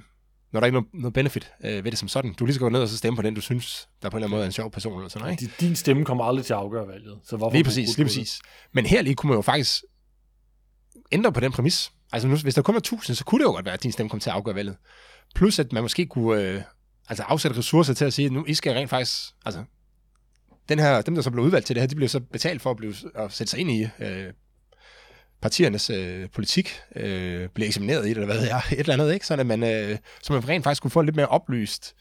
[0.52, 2.34] når der ikke er noget, noget benefit øh, ved det som sådan.
[2.34, 4.24] Du lige så gå ned og så stemme på den, du synes, der på en
[4.24, 5.42] eller anden måde er en sjov person eller sådan noget.
[5.42, 5.54] Ikke?
[5.60, 7.20] Din stemme kommer aldrig til at afgøre valget.
[7.24, 8.40] Så hvorfor lige præcis, lige præcis.
[8.74, 9.84] Men her lige kunne man jo faktisk
[11.12, 11.92] ændre på den præmis.
[12.12, 14.10] Altså, hvis der kun var 1000, så kunne det jo godt være, at din stemme
[14.10, 14.78] kom til at afgøre valget.
[15.36, 16.62] Plus, at man måske kunne øh,
[17.10, 19.22] altså afsætte ressourcer til at sige, at nu I skal rent faktisk...
[19.46, 19.64] Altså,
[20.70, 22.72] den her, dem, der så blev udvalgt til det her, de blev så betalt for
[22.72, 24.34] at, blive, at sætte sig ind i øh,
[25.42, 29.14] partiernes øh, politik øh, bliver eksamineret i det, eller hvad ved jeg, et eller andet,
[29.14, 29.26] ikke?
[29.26, 31.96] Sådan at man, øh, så man rent faktisk kunne få lidt mere oplyst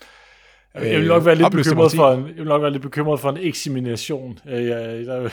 [0.81, 3.21] øh, jeg vil nok være lidt bekymret for en, jeg vil nok være lidt bekymret
[3.21, 4.39] for en eksamination.
[4.49, 5.29] Øh, ja, der, ja,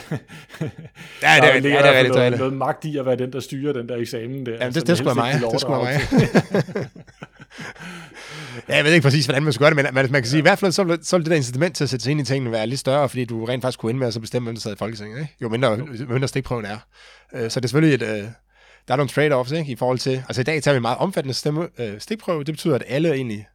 [1.22, 2.14] er, ja, det er, ja, det er rigtigt.
[2.14, 4.52] Noget, noget magt i at være den, der styrer den der eksamen der.
[4.52, 5.40] Ja, altså, det, det skulle mig.
[5.52, 6.00] Det skulle mig.
[8.68, 10.38] ja, jeg ved ikke præcis, hvordan man skal gøre det, men man, man kan sige,
[10.38, 10.40] ja.
[10.40, 12.52] i hvert fald, så så det der incitament til at sætte sig ind i tingene
[12.52, 14.60] være lidt større, fordi du rent faktisk kunne ind med at så bestemme, hvem der
[14.60, 15.20] sad i Folketinget.
[15.20, 15.36] Ikke?
[15.42, 15.86] Jo mindre, jo.
[16.08, 16.78] mindre stikprøven er.
[17.34, 18.28] Øh, så det er selvfølgelig et, øh,
[18.88, 21.34] der er nogle trade-offs ikke, i forhold til, altså i dag tager vi meget omfattende
[21.34, 23.46] stemme, øh, stikprøve, det betyder, at alle egentlig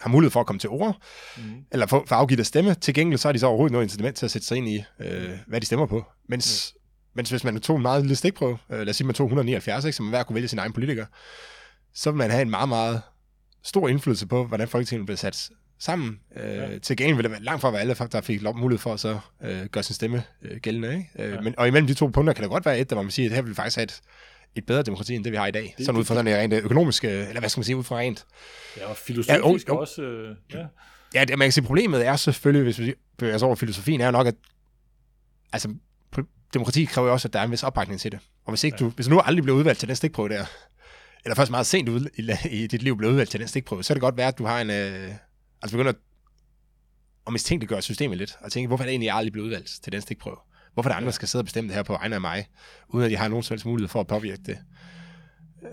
[0.00, 0.96] har mulighed for at komme til ord,
[1.36, 1.42] mm.
[1.72, 2.74] eller for, for afgivet stemme.
[2.74, 4.84] Til gengæld så har de så overhovedet noget incitament til at sætte sig ind i,
[5.00, 6.04] øh, hvad de stemmer på.
[6.28, 6.80] Mens, mm.
[7.14, 9.84] mens hvis man tog en meget lille stikprøve, øh, lad os sige, man tog 179,
[9.84, 11.06] ikke, så man hver kunne vælge sin egen politiker,
[11.94, 13.02] så vil man have en meget, meget
[13.62, 16.20] stor indflydelse på, hvordan Folketinget bliver sat sammen.
[16.36, 16.78] Øh, ja.
[16.78, 19.18] Til gengæld vil det være langt fra være alle, der fik mulighed for at så
[19.42, 20.88] øh, gøre sin stemme øh, gældende.
[20.96, 21.10] Ikke?
[21.18, 21.40] Øh, ja.
[21.40, 23.28] men, og imellem de to punkter kan der godt være et, der hvor man siger,
[23.28, 24.00] at her vil vi faktisk have et,
[24.54, 25.74] et bedre demokrati, end det vi har i dag.
[25.78, 27.96] Det- sådan ud fra sådan rent øh, økonomiske, eller hvad skal man sige, ud fra
[27.98, 28.24] rent.
[28.76, 29.80] Ja, og filosofisk Ja, jo.
[29.80, 30.02] også.
[30.02, 30.66] Øh, ja.
[31.14, 34.04] Ja, det, man kan sige, problemet er selvfølgelig, hvis vi bevæger os over filosofien, er
[34.06, 34.34] jo nok, at
[35.52, 35.74] altså,
[36.54, 38.20] demokrati kræver jo også, at der er en vis opbakning til det.
[38.44, 38.84] Og hvis ikke ja.
[38.84, 40.44] du, hvis du nu aldrig bliver udvalgt til den stikprøve der,
[41.24, 42.30] eller først meget sent ud, i,
[42.62, 44.44] i dit liv blev udvalgt til den stikprøve, så kan det godt være, at du
[44.44, 45.14] har en, øh,
[45.62, 45.98] altså begynder at,
[47.26, 49.92] at mistænkeliggøre systemet lidt, og tænke, hvorfor er det egentlig, jeg aldrig blevet udvalgt til
[49.92, 50.36] den stikprøve?
[50.74, 52.46] Hvorfor er der andre, der skal sidde og bestemme det her på vegne af mig,
[52.88, 54.58] uden at de har nogen som helst mulighed for at påvirke det?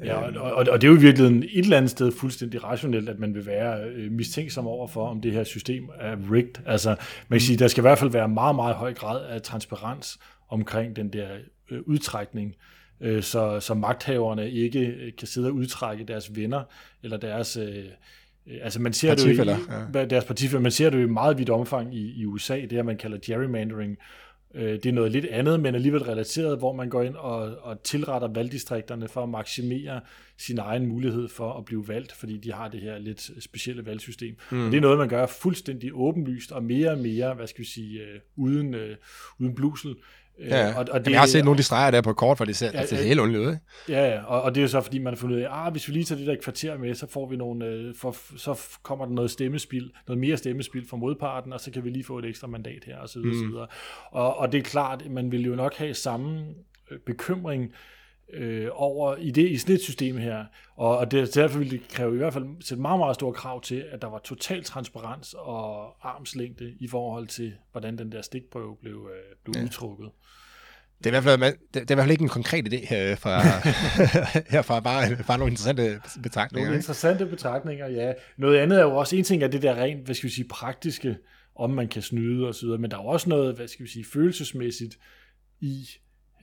[0.03, 3.09] Ja, og, og, og det er jo i virkeligheden et eller andet sted fuldstændig rationelt,
[3.09, 6.53] at man vil være øh, mistænksom over for, om det her system er rigged.
[6.65, 6.89] Altså,
[7.27, 10.17] man kan sige, der skal i hvert fald være meget, meget høj grad af transparens
[10.49, 11.27] omkring den der
[11.71, 12.55] øh, udtrækning,
[13.01, 16.63] øh, så, så magthaverne ikke øh, kan sidde og udtrække deres venner,
[17.03, 17.57] eller deres...
[17.57, 17.85] Øh,
[18.47, 20.05] øh, altså man ser Partifæller, det jo i, ja.
[20.05, 22.83] deres partifælder, man ser det jo i meget vidt omfang i, i USA, det her
[22.83, 23.97] man kalder gerrymandering,
[24.55, 27.83] Øh, Det er noget lidt andet, men alligevel relateret, hvor man går ind og, og
[27.83, 30.01] tilretter valgdistrikterne for at maksimere
[30.37, 34.35] sin egen mulighed for at blive valgt, fordi de har det her lidt specielle valgsystem.
[34.51, 34.65] Mm.
[34.65, 37.69] Og det er noget, man gør fuldstændig åbenlyst og mere og mere, hvad skal vi
[37.69, 38.95] sige, øh, uden, øh,
[39.39, 39.95] uden blusel.
[40.41, 42.37] Øh, Ja, og, og Jamen, jeg har set nogle af de streger der på kort,
[42.37, 43.03] hvor det ser, ja, altså, det ja.
[43.03, 43.55] ser helt underligt ud.
[43.89, 45.71] Ja, ja, og, og det er jo så, fordi man har fundet ud af, ah,
[45.71, 48.59] hvis vi lige tager det der kvarter med, så får vi nogle, øh, for, så
[48.83, 52.19] kommer der noget stemmespil, noget mere stemmespil fra modparten, og så kan vi lige få
[52.19, 53.77] et ekstra mandat her, og så videre, mm.
[54.11, 56.39] Og, og det er klart, man vil jo nok have samme
[56.91, 57.69] øh, bekymring øh,
[58.71, 62.13] over i, det, i sådan et system her, og, og det, derfor vil det kræve
[62.13, 65.95] i hvert fald sætte meget, meget store krav til, at der var total transparens og
[66.07, 69.63] armslængde i forhold til, hvordan den der stikprøve blev, øh, blev ja.
[69.63, 70.09] udtrukket.
[71.03, 72.87] Det er, i hvert fald, det, det er i hvert fald ikke en konkret idé
[72.87, 73.41] her fra,
[74.55, 76.65] herfra, bare, bare nogle interessante betragtninger.
[76.65, 78.13] Nogle interessante betragtninger, ja.
[78.37, 80.47] Noget andet er jo også, en ting er det der rent, hvad skal vi sige,
[80.47, 81.17] praktiske,
[81.55, 83.85] om man kan snyde og så videre, men der er jo også noget, hvad skal
[83.85, 84.97] vi sige, følelsesmæssigt
[85.59, 85.87] i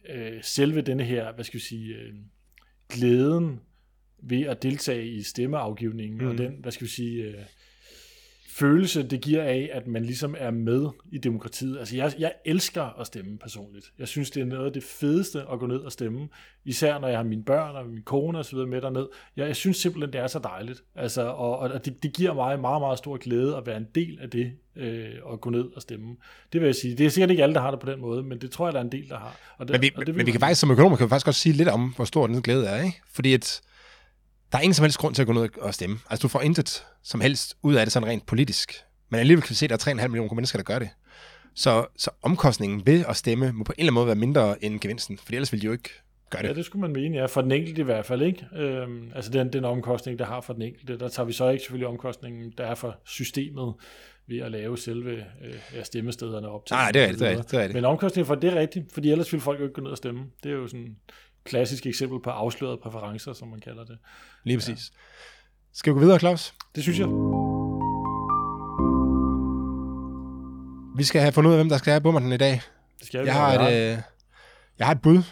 [0.08, 2.14] øh, selve denne her, hvad skal vi sige, øh,
[2.88, 3.60] glæden
[4.22, 6.28] ved at deltage i stemmeafgivningen, mm.
[6.28, 7.34] og den, hvad skal vi sige, øh,
[8.58, 11.78] følelse, det giver af, at man ligesom er med i demokratiet.
[11.78, 13.92] Altså, jeg, jeg elsker at stemme personligt.
[13.98, 16.28] Jeg synes, det er noget af det fedeste at gå ned og stemme.
[16.64, 19.06] Især når jeg har mine børn og min kone og så videre med derned.
[19.36, 20.82] Jeg, jeg synes simpelthen, det er så dejligt.
[20.94, 24.18] Altså, og, og det, det giver mig meget, meget stor glæde at være en del
[24.20, 26.16] af det, øh, at gå ned og stemme.
[26.52, 26.96] Det vil jeg sige.
[26.96, 28.72] Det er sikkert ikke alle, der har det på den måde, men det tror jeg,
[28.72, 29.36] der er en del, der har.
[29.58, 31.28] Og det, Men vi, og det men vi kan faktisk, som økonomer, kan vi faktisk
[31.28, 33.00] også sige lidt om, hvor stor den glæde er, ikke?
[33.12, 33.60] Fordi at,
[34.52, 35.98] der er ingen som helst grund til at gå ned og stemme.
[36.11, 38.72] Altså, du får intet som helst ud af det sådan rent politisk.
[39.11, 40.88] Men alligevel kan vi se, at der er 3,5 millioner mennesker, der gør det.
[41.54, 44.80] Så, så omkostningen ved at stemme må på en eller anden måde være mindre end
[44.80, 45.90] gevinsten, for ellers ville de jo ikke
[46.30, 46.48] gøre det.
[46.48, 47.26] Ja, det skulle man mene, ja.
[47.26, 48.46] For den enkelte i hvert fald, ikke?
[48.56, 51.62] Øhm, altså den, den omkostning, der har for den enkelte, der tager vi så ikke
[51.62, 53.74] selvfølgelig omkostningen, der er for systemet
[54.26, 56.74] ved at lave selve øh, ja, stemmestederne op til.
[56.74, 57.74] Nej, det er rigtigt, det er rigtigt, det er rigtigt.
[57.74, 59.96] Men omkostningen for det er rigtigt, fordi ellers ville folk jo ikke gå ned og
[59.96, 60.24] stemme.
[60.42, 60.96] Det er jo sådan
[61.48, 63.98] klassisk eksempel på afslørede præferencer, som man kalder det.
[64.44, 64.92] Lige præcis.
[65.72, 66.54] Skal vi gå videre, Claus?
[66.74, 67.08] Det synes jeg.
[70.96, 72.62] Vi skal have fundet ud af, hvem der skal have bummerten i dag.
[72.98, 73.88] Det skal vi Jeg har have.
[73.92, 73.98] et, øh,
[74.78, 75.22] jeg har et bud.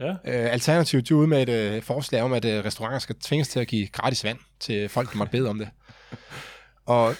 [0.00, 3.16] Ja, Øh, Alternativt, de er ude med et øh, forslag om, at øh, restauranter skal
[3.20, 5.68] tvinges til at give gratis vand til folk, der måtte bede om det.
[6.86, 7.14] Og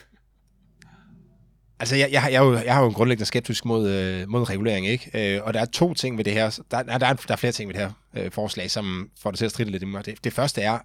[1.80, 4.28] altså, jeg, jeg, har- jeg, er jo, jeg har jo en grundlæggende skeptisk mod, øh,
[4.28, 5.34] mod regulering, ikke?
[5.36, 6.58] Øh, og der er to ting ved det her.
[6.70, 7.92] Der, der, der, er, der er flere ting ved det her
[8.24, 10.06] øh, forslag, som får det til at stride lidt i mig.
[10.06, 10.78] Det, det første er,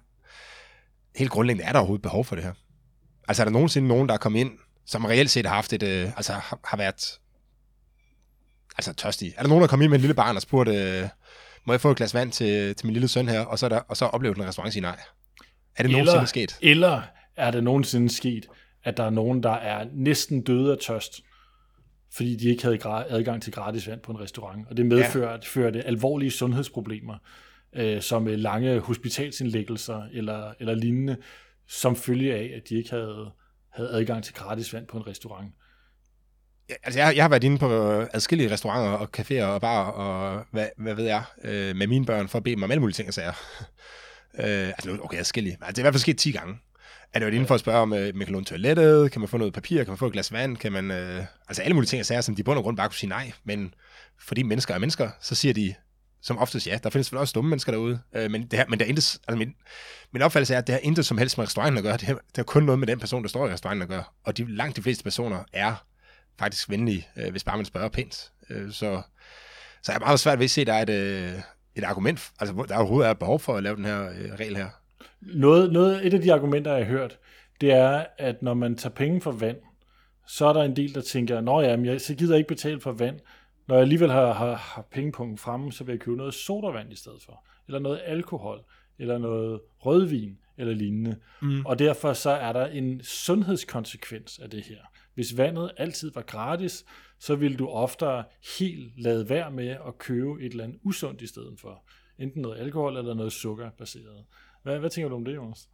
[1.16, 2.52] helt grundlæggende, er der overhovedet behov for det her?
[3.28, 4.50] Altså, er der nogensinde nogen, der er kommet ind,
[4.86, 7.18] som reelt set har haft et, øh, altså har, har været
[8.78, 9.34] altså tørstige?
[9.36, 11.08] Er der nogen, der er kommet ind med en lille barn og spurgt, øh,
[11.64, 13.68] må jeg få et glas vand til, til min lille søn her, og så, er
[13.68, 14.98] der, og så oplever den restaurant sige nej?
[15.76, 16.56] Er det nogensinde sket?
[16.60, 17.02] Eller
[17.36, 18.46] er det nogensinde sket,
[18.84, 21.22] at der er nogen, der er næsten døde af tørst,
[22.14, 24.68] fordi de ikke havde adgang til gratis vand på en restaurant.
[24.70, 25.70] Og det medfører ja.
[25.70, 27.18] det alvorlige sundhedsproblemer,
[27.72, 31.16] øh, som øh, lange hospitalsindlæggelser eller, eller lignende,
[31.68, 33.30] som følge af, at de ikke havde,
[33.70, 35.52] havde adgang til gratis vand på en restaurant.
[36.70, 39.84] Ja, Altså, jeg, jeg har været inde på øh, adskillige restauranter og caféer og bar
[39.84, 42.80] og hvad, hvad ved jeg, øh, med mine børn for at bede dem om alle
[42.80, 43.32] mulige ting og sager.
[44.44, 45.56] øh, altså, okay, adskillige.
[45.60, 46.54] Altså, det er i hvert fald sket 10 gange.
[47.14, 49.28] Er det jo inden for at spørge om, øh, man kan låne toilettet, kan man
[49.28, 50.90] få noget papir, kan man få et glas vand, kan man...
[50.90, 53.10] Øh, altså, alle mulige ting og sager, som de bund og grund bare kunne sige
[53.10, 53.32] nej.
[53.44, 53.74] Men
[54.20, 55.74] fordi mennesker er mennesker, så siger de
[56.22, 56.78] som oftest ja.
[56.82, 58.00] Der findes vel også dumme mennesker derude.
[58.14, 59.54] Øh, men, det her, men der er intet, altså min,
[60.12, 61.92] min opfattelse er, at det har intet som helst med restauranten at gøre.
[61.92, 64.04] Det har, det har kun noget med den person, der står i restauranten at gøre.
[64.24, 65.84] Og de, langt de fleste personer er
[66.38, 68.32] faktisk venlige, øh, hvis bare man spørger pænt.
[68.50, 69.02] Øh, så,
[69.82, 71.40] så jeg er meget svært ved at se, at der er et, øh,
[71.74, 74.56] et argument, altså der overhovedet er et behov for at lave den her øh, regel
[74.56, 74.68] her.
[75.22, 77.18] Noget, noget, et af de argumenter, jeg har hørt,
[77.60, 79.56] det er, at når man tager penge for vand,
[80.26, 82.48] så er der en del, der tænker, nå ja, men jeg, så gider jeg ikke
[82.48, 83.20] betale for vand,
[83.68, 86.96] når jeg alligevel har, har, har pengepunkten fremme, så vil jeg købe noget sodavand i
[86.96, 88.60] stedet for, eller noget alkohol,
[88.98, 91.16] eller noget rødvin, eller lignende.
[91.42, 91.66] Mm.
[91.66, 94.78] Og derfor så er der en sundhedskonsekvens af det her.
[95.14, 96.84] Hvis vandet altid var gratis,
[97.18, 98.24] så ville du oftere
[98.58, 101.84] helt lade være med at købe et eller andet usundt i stedet for.
[102.18, 104.24] Enten noget alkohol eller noget sukkerbaseret.
[104.62, 105.68] Hvad, hvad tænker du om det, Jonas?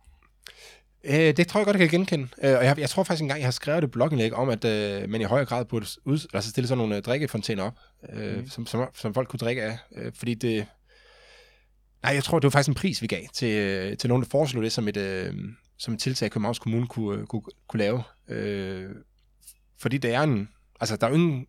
[1.04, 2.28] Øh, det tror jeg godt, jeg kan genkende.
[2.42, 5.10] Øh, og jeg, jeg tror faktisk engang, jeg har skrevet et blogindlæg om, at øh,
[5.10, 7.78] man i højere grad burde ud, altså stille sådan nogle øh, drikkefontæner op,
[8.12, 8.48] øh, mm.
[8.48, 9.78] som, som, som folk kunne drikke af.
[9.96, 10.66] Øh, fordi det...
[12.02, 14.28] Nej, jeg tror, det var faktisk en pris, vi gav til, øh, til nogen, der
[14.28, 15.34] foreslog det som et, øh,
[15.78, 18.02] som et tiltag, Københavns Kommune kunne, kunne, kunne lave.
[18.28, 18.90] Øh,
[19.78, 20.48] fordi det er en...
[20.80, 21.46] Altså, der er jo ingen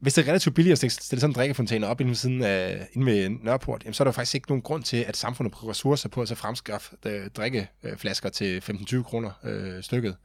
[0.00, 3.06] hvis det er relativt billigt at stille sådan en drikkefontæne op inden, siden af, inden
[3.06, 6.08] ved Nørreport, jamen, så er der faktisk ikke nogen grund til, at samfundet bruger ressourcer
[6.08, 10.16] på at så fremskaffe øh, drikkeflasker til 15-20 kroner øh, stykket,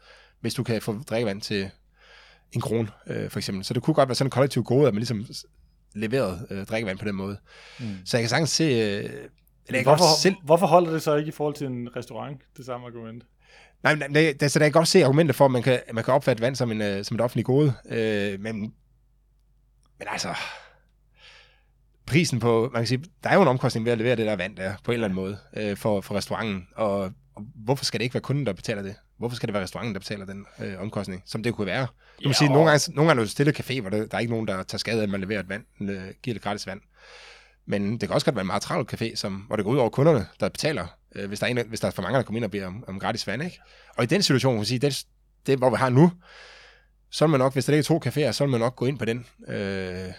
[0.42, 1.70] hvis du kan få drikkevand til
[2.52, 3.66] en krone, øh, for eksempel.
[3.66, 5.26] Så det kunne godt være sådan en kollektiv gode, at man ligesom
[5.96, 7.38] leverede øh, drikkevand på den måde.
[7.80, 7.86] Mm.
[8.06, 8.64] Så jeg kan sagtens se...
[8.64, 9.10] Øh,
[9.68, 10.36] eller hvorfor, selv...
[10.44, 13.24] hvorfor holder det så ikke i forhold til en restaurant, det samme argument?
[13.84, 16.14] Nej, nej det, så der kan godt se argumenter for, at man kan, man kan
[16.14, 18.74] opfatte vand som, en, uh, som et offentligt gode, øh, men
[20.00, 20.36] men altså,
[22.06, 24.36] prisen på, man kan sige, der er jo en omkostning ved at levere det der
[24.36, 26.68] vand der, på en eller anden måde, øh, for, for restauranten.
[26.76, 27.02] Og,
[27.36, 28.96] og hvorfor skal det ikke være kunden, der betaler det?
[29.18, 31.88] Hvorfor skal det være restauranten, der betaler den øh, omkostning, som det kunne være?
[32.24, 32.54] Du ja, sige, og...
[32.54, 34.64] nogle gange, nogle gange er det stille café, hvor det, der er ikke nogen, der
[34.64, 36.82] tager skade af, at man leverer et vand, øh, giver det gratis vand.
[37.66, 39.78] Men det kan også godt være en meget travl café, som, hvor det går ud
[39.78, 42.24] over kunderne, der betaler, øh, hvis, der er en, hvis der er for mange, der
[42.24, 43.44] kommer ind og beder om, om gratis vand.
[43.44, 43.60] Ikke?
[43.98, 45.06] Og i den situation, kan man sige, det,
[45.46, 46.12] det, hvor vi har nu,
[47.12, 48.86] så vil man nok, hvis der ikke er to caféer, så vil man nok gå
[48.86, 50.14] ind på den, øh,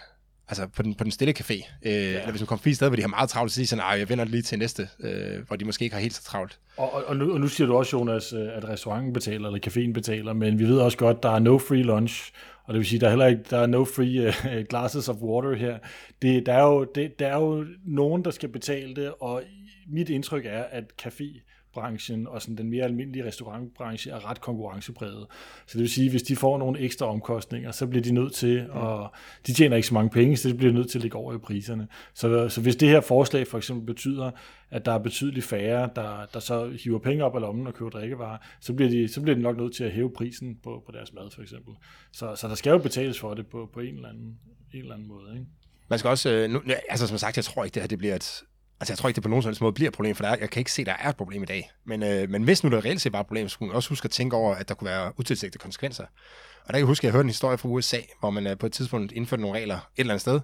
[0.49, 1.53] altså på den, på den stille café.
[1.83, 1.99] Øh, ja.
[1.99, 4.09] Eller hvis man kommer forbi sted, hvor de har meget travlt, så siger sådan, jeg
[4.09, 6.59] vender lige til næste, øh, hvor de måske ikke har helt så travlt.
[6.77, 9.61] Og, og, og, nu, og nu siger du også, Jonas, øh, at restauranten betaler, eller
[9.67, 12.33] caféen betaler, men vi ved også godt, der er no free lunch,
[12.65, 15.17] og det vil sige, der er heller ikke der er no free uh, glasses of
[15.17, 15.79] water her.
[16.23, 19.43] Det, der, er jo, det, der er jo nogen, der skal betale det, og
[19.89, 25.27] mit indtryk er, at café branchen og sådan den mere almindelige restaurantbranche er ret konkurrencepræget.
[25.67, 28.71] Så det vil sige, hvis de får nogle ekstra omkostninger, så bliver de nødt til,
[28.71, 29.13] og
[29.47, 31.39] de tjener ikke så mange penge, så de bliver nødt til at lægge over i
[31.39, 31.89] priserne.
[32.15, 34.31] Så, så hvis det her forslag for eksempel betyder,
[34.71, 37.91] at der er betydeligt færre, der, der så hiver penge op af lommen og køber
[37.91, 40.93] drikkevarer, så bliver, de, så bliver de nok nødt til at hæve prisen på, på
[40.93, 41.75] deres mad for eksempel.
[42.13, 44.39] Så, så der skal jo betales for det på, på en, eller anden,
[44.73, 45.33] en eller anden måde.
[45.33, 45.47] Ikke?
[45.89, 48.15] Man skal også, øh, nu, altså som sagt, jeg tror ikke, det her det bliver
[48.15, 48.43] et,
[48.81, 50.51] Altså, jeg tror ikke, det på nogen måde bliver et problem, for der er, jeg
[50.51, 51.71] kan ikke se, at der er et problem i dag.
[51.87, 53.89] Men, øh, men hvis nu der reelt set var et problem, så skulle man også
[53.89, 56.05] huske at tænke over, at der kunne være utilsigtede konsekvenser.
[56.05, 58.59] Og der kan jeg huske, at jeg hørte en historie fra USA, hvor man øh,
[58.59, 60.41] på et tidspunkt indførte nogle regler et eller andet sted,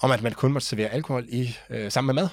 [0.00, 2.28] om at man kun måtte servere alkohol i øh, sammen med mad.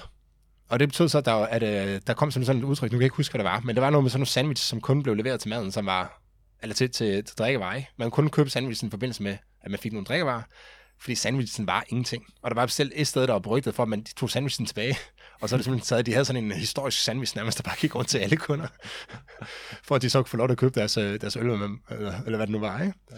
[0.68, 2.96] Og det betød så, at der, at, øh, der kom sådan, sådan et udtryk, nu
[2.96, 4.64] kan jeg ikke huske, hvad det var, men det var noget med sådan nogle sandwich,
[4.64, 6.22] som kun blev leveret til maden, som var,
[6.62, 7.82] eller til, til, til drikkevarer.
[7.98, 10.42] Man kunne købe sandwichen i forbindelse med, at man fik nogle drikkevarer
[11.02, 12.24] fordi sandwichen var ingenting.
[12.42, 14.96] Og der var selv et sted, der var berygtet for, at man tog sandwichen tilbage.
[15.40, 17.76] Og så er det simpelthen taget, de havde sådan en historisk sandwich nærmest, der bare
[17.80, 18.66] gik rundt til alle kunder.
[19.86, 21.70] for at de så kunne få lov til at købe deres, øh, deres øl, eller,
[21.90, 22.94] eller hvad det nu var, ikke?
[23.12, 23.16] Ja.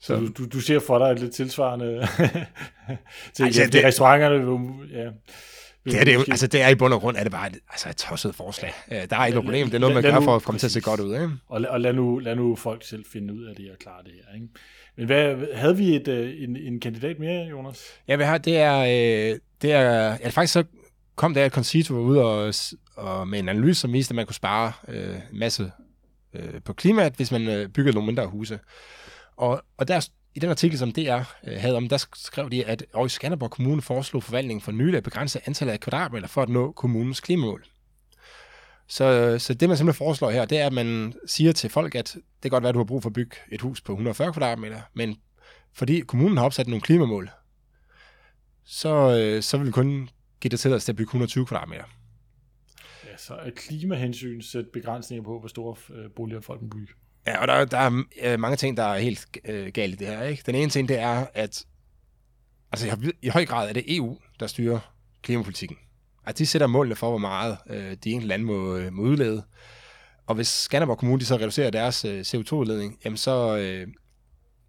[0.00, 1.86] Så du, du, du ser for dig et lidt tilsvarende
[3.34, 4.88] til altså, det, restauranterne.
[4.92, 5.10] Ja.
[5.84, 7.58] Det er, det, jo, altså, det er i bund og grund, er det bare et,
[7.70, 8.72] altså et tosset forslag.
[8.90, 9.06] Ja.
[9.06, 9.66] Der er ikke noget problem.
[9.66, 11.14] Det er noget, man gør for at komme til at se godt ud.
[11.14, 11.30] Ikke?
[11.48, 14.12] Og, og lad, nu, lad nu folk selv finde ud af det og klare det
[14.12, 14.34] her.
[14.34, 14.48] Ikke?
[14.96, 17.84] Men hvad, havde vi et, øh, en, en kandidat mere, Jonas?
[18.08, 20.64] Ja, vi har, det er, øh, det er ja, faktisk så
[21.16, 22.54] kom der, at Concito var ude og,
[22.96, 25.72] og med en analyse, som viste, at man kunne spare øh, en masse
[26.34, 28.58] øh, på klimaet, hvis man øh, byggede nogle mindre huse.
[29.36, 32.84] Og, og der, i den artikel, som DR øh, havde om, der skrev de, at
[32.94, 36.72] Aarhus Skanderborg Kommune foreslog forvaltningen for nylig at begrænse antallet af kvadratmeter for at nå
[36.72, 37.64] kommunens klimamål.
[38.88, 42.14] Så, så det, man simpelthen foreslår her, det er, at man siger til folk, at
[42.14, 44.32] det kan godt være, at du har brug for at bygge et hus på 140
[44.32, 45.16] kvadratmeter, men
[45.72, 47.30] fordi kommunen har opsat nogle klimamål,
[48.64, 51.84] så, øh, så vil vi kun give dig tilladelse til at bygge 120 kvadratmeter.
[53.04, 56.92] Ja, så er klimahensyn sætte begrænsninger på, hvor store øh, boliger folk må bygge.
[57.26, 60.06] Ja, og der, der er øh, mange ting, der er helt øh, galt i det
[60.06, 60.22] her.
[60.22, 60.42] Ikke?
[60.46, 61.64] Den ene ting, det er, at
[62.72, 65.76] altså, i høj grad er det EU, der styrer klimapolitikken
[66.26, 69.42] at de sætter målene for, hvor meget øh, de enkelte lande må, øh, må udlede.
[70.26, 73.86] Og hvis Skanderborg Kommune de så reducerer deres øh, CO2-udledning, jamen så, øh,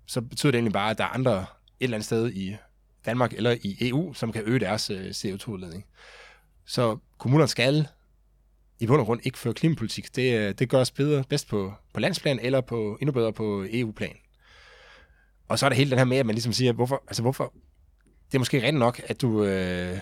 [0.06, 1.46] så betyder det egentlig bare, at der er andre et
[1.80, 2.56] eller andet sted i
[3.06, 5.86] Danmark eller i EU, som kan øge deres øh, CO2-udledning.
[6.66, 7.88] Så kommunerne skal
[8.80, 10.16] i bund og grund ikke føre klimapolitik.
[10.16, 14.16] Det, øh, det gøres bedre, bedst på, på landsplan eller på, endnu bedre på EU-plan.
[15.48, 17.54] Og så er der hele den her med, at man ligesom siger, hvorfor, altså hvorfor,
[18.28, 20.00] det er måske rent nok, at du, øh,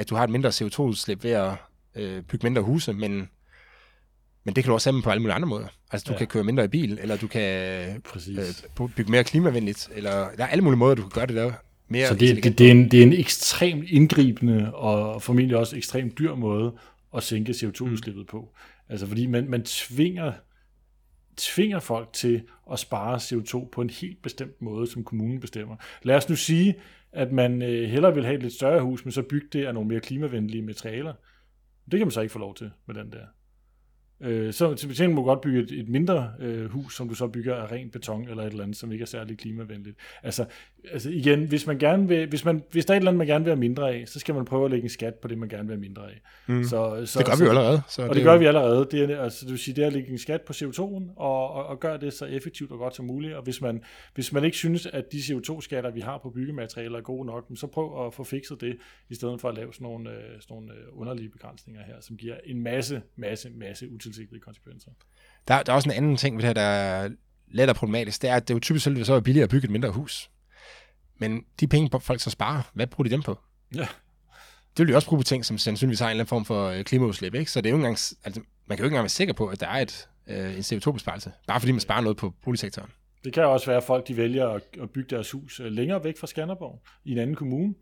[0.00, 1.52] at du har et mindre CO2-udslip ved at
[1.94, 3.28] øh, bygge mindre huse, men,
[4.44, 5.66] men det kan du også have på alle mulige andre måder.
[5.92, 6.18] Altså, du ja.
[6.18, 7.42] kan køre mindre i bil, eller du kan
[8.28, 11.52] øh, bygge mere klimavenligt, eller der er alle mulige måder, du kan gøre det der.
[11.88, 15.76] mere Så det, det, det, er en, det er en ekstremt indgribende og formentlig også
[15.76, 16.72] ekstremt dyr måde
[17.16, 18.54] at sænke CO2-udslippet på.
[18.88, 20.32] Altså fordi man, man tvinger,
[21.36, 25.76] tvinger folk til at spare CO2 på en helt bestemt måde, som kommunen bestemmer.
[26.02, 26.74] Lad os nu sige,
[27.12, 29.74] at man øh, hellere vil have et lidt større hus, men så bygge det af
[29.74, 31.14] nogle mere klimavenlige materialer.
[31.90, 33.26] Det kan man så ikke få lov til med den der.
[34.22, 37.26] Øh, så til betjening må godt bygge et, et mindre øh, hus, som du så
[37.26, 39.96] bygger af ren beton eller et eller andet, som ikke er særlig klimavenligt.
[40.22, 40.44] Altså,
[40.92, 43.26] altså igen, hvis, man gerne vil, hvis, man, hvis der er et eller andet, man
[43.26, 45.38] gerne vil have mindre af, så skal man prøve at lægge en skat på det,
[45.38, 46.20] man gerne vil have mindre af.
[46.46, 46.64] Mm.
[46.64, 47.82] Så, så, det gør vi jo allerede.
[47.88, 48.88] Så og det, det gør vi allerede.
[48.90, 51.50] Det er, altså, det vil sige, det er at lægge en skat på CO2'en og,
[51.50, 53.34] og, og gøre det så effektivt og godt som muligt.
[53.34, 53.82] Og hvis man,
[54.14, 57.66] hvis man ikke synes, at de CO2-skatter, vi har på byggematerialer, er gode nok, så
[57.66, 58.76] prøv at få fikset det,
[59.08, 62.16] i stedet for at lave sådan nogle, øh, sådan nogle øh, underlige begrænsninger her, som
[62.16, 64.90] giver en masse, masse, masse utilsigtede konsekvenser.
[65.48, 67.10] Der, der er også en anden ting ved det her, der er
[67.48, 68.22] lettere problematisk.
[68.22, 69.90] Det er, at det er jo typisk selv, så er billigere at bygge et mindre
[69.90, 70.30] hus.
[71.18, 73.38] Men de penge, folk så sparer, hvad bruger de dem på?
[73.74, 73.88] Ja.
[74.76, 76.68] Det vil de også bruge på ting, som sandsynligvis har en eller anden form for
[76.68, 77.34] øh, klimaudslæb.
[77.34, 77.50] Ikke?
[77.50, 79.46] Så det er jo ikke engang, altså, man kan jo ikke engang være sikker på,
[79.46, 82.90] at der er et, øh, en CO2-besparelse, bare fordi man sparer noget på boligsektoren.
[83.24, 86.04] Det kan også være, at folk de vælger at, at bygge deres hus øh, længere
[86.04, 87.74] væk fra Skanderborg, i en anden kommune.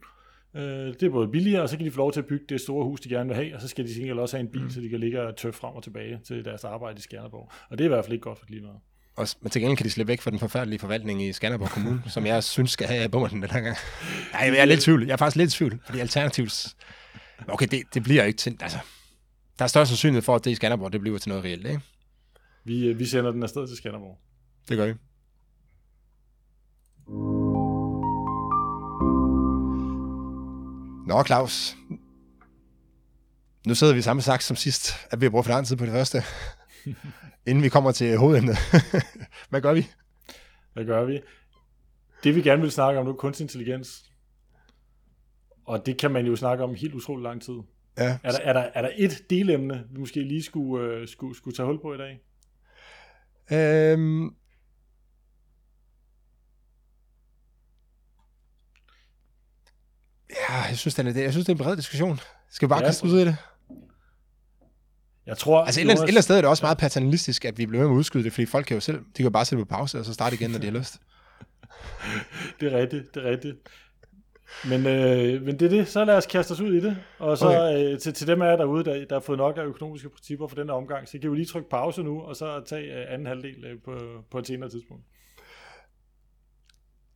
[0.58, 2.60] Øh, det er både billigere, og så kan de få lov til at bygge det
[2.60, 4.62] store hus, de gerne vil have, og så skal de sikkert også have en bil,
[4.62, 4.70] mm.
[4.70, 7.52] så de kan ligge og tøffe frem og tilbage til deres arbejde i Skanderborg.
[7.70, 8.76] Og det er i hvert fald ikke godt for klimaet.
[9.16, 12.02] Og, men til gengæld kan de slippe væk fra den forfærdelige forvaltning i Skanderborg Kommune,
[12.14, 13.76] som jeg synes skal have bommerten den her gang.
[14.32, 15.06] Nej, jeg er lidt i tvivl.
[15.06, 16.76] Jeg er faktisk lidt i tvivl, fordi alternativt...
[17.48, 18.56] Okay, det, det bliver ikke til...
[18.60, 18.78] Altså,
[19.58, 21.80] der er større sandsynlighed for, at det i Skanderborg, det bliver til noget reelt, ikke?
[22.64, 24.18] Vi, vi sender den afsted til Skanderborg.
[24.68, 24.94] Det gør vi.
[31.08, 31.76] Nå, Claus.
[33.66, 35.84] Nu sidder vi samme saks som sidst, at vi har brugt for lang tid på
[35.84, 36.22] det første.
[37.48, 38.56] Inden vi kommer til hovedemnet.
[39.50, 39.86] Hvad gør vi?
[40.72, 41.20] Hvad gør vi?
[42.24, 44.04] Det vi gerne vil snakke om nu er kunstig intelligens.
[45.66, 47.58] Og det kan man jo snakke om helt utrolig lang tid.
[47.98, 48.18] Ja.
[48.22, 51.56] Er, der, er, der, er der et delemne, vi måske lige skulle, uh, skulle, skulle
[51.56, 52.20] tage hul på i dag?
[53.52, 54.34] Øhm,
[60.54, 62.20] jeg synes, det er, jeg synes, det er en bred diskussion.
[62.50, 63.36] Skal vi bare ja, kaste ud i det?
[65.26, 65.64] Jeg tror...
[65.64, 67.94] Altså, et eller andet sted er det også meget paternalistisk, at vi bliver med at
[67.94, 70.14] udskyde det, fordi folk kan jo selv, de kan bare sætte på pause, og så
[70.14, 70.96] starte igen, når de har lyst.
[72.60, 73.56] det er rigtigt, det er rigtigt.
[74.68, 76.96] Men, øh, men det er det, så lad os kaste os ud i det.
[77.18, 77.92] Og så okay.
[77.92, 80.48] øh, til, til dem af jer derude, der, der har fået nok af økonomiske principper
[80.48, 83.12] for den her omgang, så kan vi lige trykke pause nu, og så tage øh,
[83.12, 83.98] anden halvdel øh, på,
[84.30, 85.04] på et senere tidspunkt.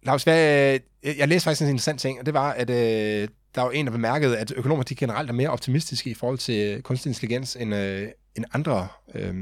[0.03, 3.63] Lars, hvad, øh, jeg læste faktisk en interessant ting, og det var, at øh, der
[3.63, 6.81] var en, der bemærkede, at økonomer de generelt er mere optimistiske i forhold til øh,
[6.81, 9.35] kunstig intelligens end, øh, end andre øh,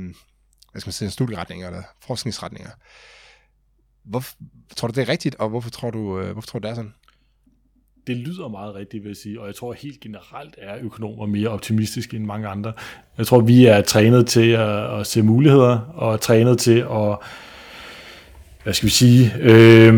[0.72, 2.70] hvad skal man sige, studieretninger eller forskningsretninger.
[4.04, 4.36] Hvorfor,
[4.76, 6.74] tror du, det er rigtigt, og hvorfor tror du, øh, hvorfor tror du det er
[6.74, 6.94] sådan?
[8.06, 11.48] Det lyder meget rigtigt, vil jeg sige, og jeg tror helt generelt er økonomer mere
[11.48, 12.72] optimistiske end mange andre.
[13.18, 17.18] Jeg tror, vi er trænet til at, at se muligheder, og trænet til at
[18.62, 19.94] hvad skal vi sige, øh,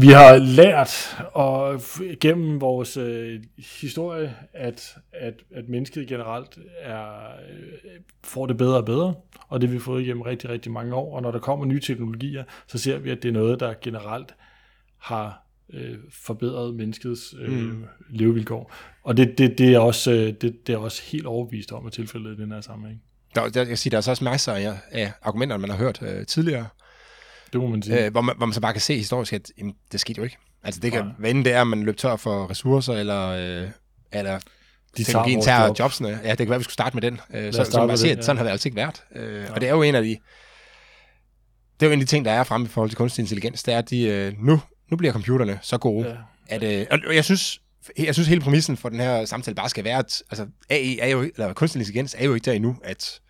[0.00, 1.80] vi har lært og
[2.20, 3.40] gennem vores øh,
[3.82, 7.06] historie, at, at, at mennesket generelt er,
[7.50, 7.90] øh,
[8.24, 9.14] får det bedre og bedre,
[9.48, 11.80] og det har vi fået igennem rigtig, rigtig mange år, og når der kommer nye
[11.80, 14.34] teknologier, så ser vi, at det er noget, der generelt
[14.98, 17.84] har øh, forbedret menneskets øh, mm.
[18.10, 18.72] levevilkår.
[19.02, 21.92] Og det, det, det, er også, øh, det, det er også helt overbevist om, at
[21.92, 23.02] tilfældet i den her sammenhæng.
[23.34, 25.76] Der, der, jeg kan sige, der er så også masser af, af argumenter, man har
[25.76, 26.66] hørt øh, tidligere,
[27.54, 28.04] det må man sige.
[28.04, 30.24] Øh, hvor, man, hvor man så bare kan se historisk, at jamen, det skete jo
[30.24, 30.36] ikke.
[30.62, 33.68] Altså det kan, hvad end det er, at man løber tør for ressourcer, eller, øh,
[34.12, 34.38] eller
[34.96, 35.78] de teknologien tager job.
[35.78, 36.20] jobsene.
[36.24, 37.20] Ja, det kan være, at vi skulle starte med den.
[37.34, 39.02] Øh, så, så man siger, at sådan har det altså ikke været.
[39.14, 39.52] Øh, ja.
[39.52, 40.16] Og det er jo en af de
[41.80, 43.62] det er jo en af de ting, der er fremme i forhold til kunstig intelligens,
[43.62, 46.16] det er, at de, øh, nu, nu bliver computerne så gode, ja.
[46.48, 47.60] at, øh, og jeg synes,
[47.98, 51.06] jeg synes hele præmissen for den her samtale bare skal være, at altså, AI er
[51.06, 53.20] jo, eller kunstig intelligens er jo ikke der endnu, at,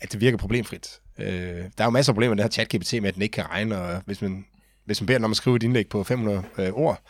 [0.00, 0.88] at det virker problemfrit.
[1.18, 3.32] Øh, der er jo masser af problemer med det her chat-GPT med, at den ikke
[3.32, 4.44] kan regne, og hvis man,
[4.84, 7.00] hvis man beder den om at skrive et indlæg på 500 øh, ord,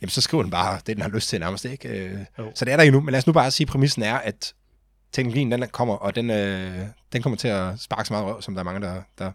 [0.00, 1.88] jamen så skriver den bare det, den har lyst til nærmest, ikke?
[1.88, 2.18] Øh,
[2.54, 4.54] så det er der endnu, men lad os nu bare sige, at præmissen er, at
[5.12, 6.80] teknologien den kommer, og den, øh,
[7.12, 9.32] den kommer til at sparke så meget røv, som der er mange, der, der,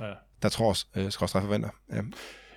[0.00, 0.12] ja.
[0.42, 1.68] der tror, øh, skal forventer.
[1.92, 2.00] Ja.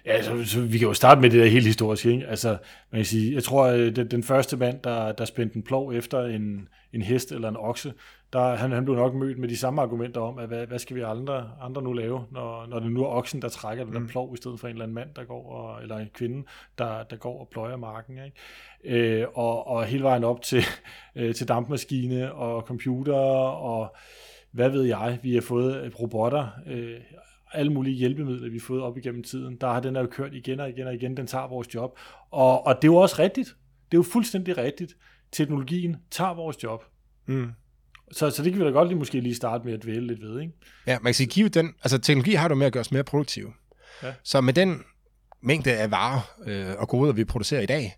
[0.05, 2.11] Ja, så, så vi kan jo starte med det der helt historiske.
[2.11, 2.27] Ikke?
[2.27, 2.49] Altså,
[2.91, 5.93] man kan sige, jeg tror, at den, den første mand, der, der spændte en plov
[5.93, 7.93] efter en, en hest eller en okse,
[8.33, 10.95] der, han, han blev nok mødt med de samme argumenter om, at hvad, hvad skal
[10.95, 13.99] vi andre, andre nu lave, når, når det nu er oksen, der trækker den der
[13.99, 14.07] mm.
[14.07, 17.03] plov, i stedet for en eller anden mand, der går, og, eller en kvinde, der,
[17.03, 18.17] der går og pløjer marken.
[18.25, 19.21] Ikke?
[19.21, 20.63] Øh, og, og hele vejen op til,
[21.15, 23.95] øh, til dampmaskine og computer og
[24.51, 26.99] hvad ved jeg, vi har fået robotter, øh,
[27.53, 30.33] alle mulige hjælpemidler, vi har fået op igennem tiden, der har den her jo kørt
[30.33, 31.99] igen og igen og igen, den tager vores job.
[32.31, 33.55] Og, og det er jo også rigtigt.
[33.91, 34.97] Det er jo fuldstændig rigtigt.
[35.31, 36.85] Teknologien tager vores job.
[37.25, 37.51] Mm.
[38.11, 40.21] Så, så det kan vi da godt lige måske lige starte med at dvæle lidt
[40.21, 40.53] ved, ikke?
[40.87, 43.03] Ja, man kan sige, give den, altså teknologi har du med at gøre os mere
[43.03, 43.53] produktive.
[44.03, 44.13] Ja.
[44.23, 44.83] Så med den
[45.41, 47.95] mængde af varer øh, og goder, vi producerer i dag,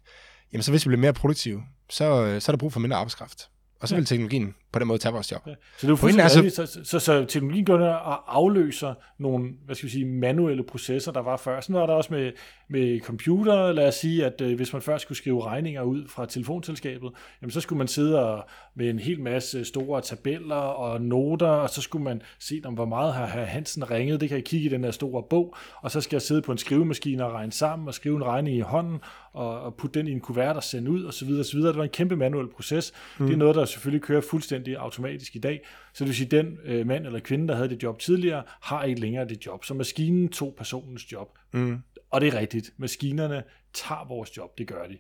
[0.54, 2.98] jamen så hvis vi bliver mere produktive, så, øh, så er der brug for mindre
[2.98, 3.50] arbejdskraft.
[3.80, 4.00] Og så Ja.
[4.00, 5.42] vil teknologien på den måde tage vores job.
[5.48, 5.52] Ja.
[5.52, 9.76] Så det er jo fuldstændig så, så, så, så teknologien går og afløser nogle, hvad
[9.76, 11.62] skal vi sige, manuelle processer, der var før.
[11.62, 12.32] Sådan var der også med,
[12.70, 13.72] med computer.
[13.72, 17.12] Lad os sige, at øh, hvis man først skulle skrive regninger ud fra telefonselskabet,
[17.42, 18.46] jamen så skulle man sidde og,
[18.76, 22.86] med en hel masse store tabeller og noter, og så skulle man se, om hvor
[22.86, 24.22] meget har herr Hansen ringet.
[24.22, 26.52] Det kan jeg kigge i den her store bog, og så skal jeg sidde på
[26.52, 29.00] en skrivemaskine og regne sammen og skrive en regning i hånden
[29.34, 31.30] og, og putte den i en kuvert og sende ud osv.
[31.40, 31.60] osv.
[31.60, 32.94] Det var en kæmpe manuel proces.
[33.20, 33.26] Mm.
[33.26, 35.62] Det er noget, der selvfølgelig kører fuldstændig automatisk i dag.
[35.94, 38.44] Så det vil sige, at den øh, mand eller kvinde, der havde det job tidligere,
[38.62, 39.66] har ikke længere det job.
[39.66, 41.38] Så maskinen tog personens job.
[41.54, 41.80] Mm.
[42.10, 42.74] Og det er rigtigt.
[42.78, 43.44] Maskinerne
[43.74, 44.58] tager vores job.
[44.58, 44.98] Det gør de.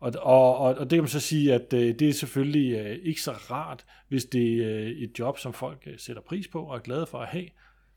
[0.00, 2.98] Og, og, og, og det kan man så sige, at øh, det er selvfølgelig øh,
[3.02, 6.62] ikke så rart, hvis det er øh, et job, som folk øh, sætter pris på
[6.62, 7.46] og er glade for at have.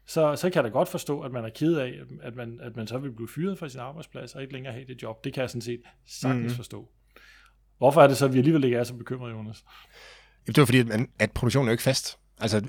[0.05, 2.75] Så, så kan jeg da godt forstå, at man er ked af, at man, at
[2.75, 5.23] man så vil blive fyret fra sin arbejdsplads og ikke længere have det job.
[5.23, 6.55] Det kan jeg sådan set sagtens mm.
[6.55, 6.89] forstå.
[7.77, 9.63] Hvorfor er det så, at vi alligevel ikke er så bekymrede, Jonas?
[10.47, 12.17] Det var fordi, at, man, at produktionen er jo ikke fast.
[12.41, 12.61] Altså,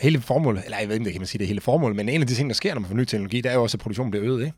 [0.00, 2.08] hele formålet, eller jeg ved ikke, om det kan man sige, det hele formålet, men
[2.08, 3.76] en af de ting, der sker, når man får ny teknologi, det er jo også,
[3.76, 4.56] at produktionen bliver øget, ikke?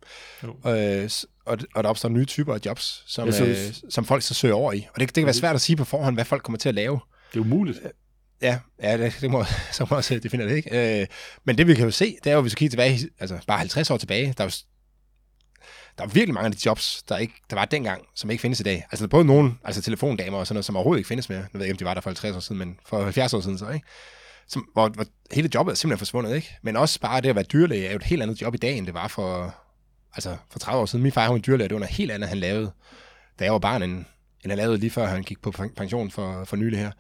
[0.64, 0.71] Jo.
[1.03, 1.11] Øh,
[1.47, 4.35] og, og der opstår nye typer af jobs, som, Jeg øh, synes- som folk så
[4.35, 4.87] søger over i.
[4.95, 6.75] Og det, det kan være svært at sige på forhånd, hvad folk kommer til at
[6.75, 7.01] lave.
[7.33, 7.81] Det er umuligt.
[8.43, 11.01] Ja, ja det, det må, så må også definere det, ikke?
[11.01, 11.07] Øh,
[11.45, 13.59] men det vi kan jo se, det er jo, hvis vi kigger tilbage, altså bare
[13.59, 14.53] 50 år tilbage, der er jo
[15.99, 18.61] der er virkelig mange af de jobs, der, ikke, der var dengang, som ikke findes
[18.61, 18.87] i dag.
[18.91, 21.41] Altså der både nogle, altså telefondamer og sådan noget, som overhovedet ikke findes mere.
[21.41, 23.35] Nu ved jeg ikke, om de var der for 50 år siden, men for 70
[23.35, 23.87] år siden så, ikke?
[24.49, 26.57] Som, hvor, hvor hele jobbet er simpelthen forsvundet, ikke?
[26.63, 28.79] Men også bare det at være dyrlæge er jo et helt andet job i dag,
[28.79, 29.55] end det var for,
[30.15, 31.03] altså for 30 år siden.
[31.03, 32.73] Min far han var dyrlæge, det var noget helt andet, han lavede,
[33.39, 34.05] da jeg var barn, end,
[34.45, 36.93] end han lavede lige før han gik på pension for, for nylig her.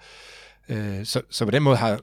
[0.68, 2.00] Øh, så, så på den måde har,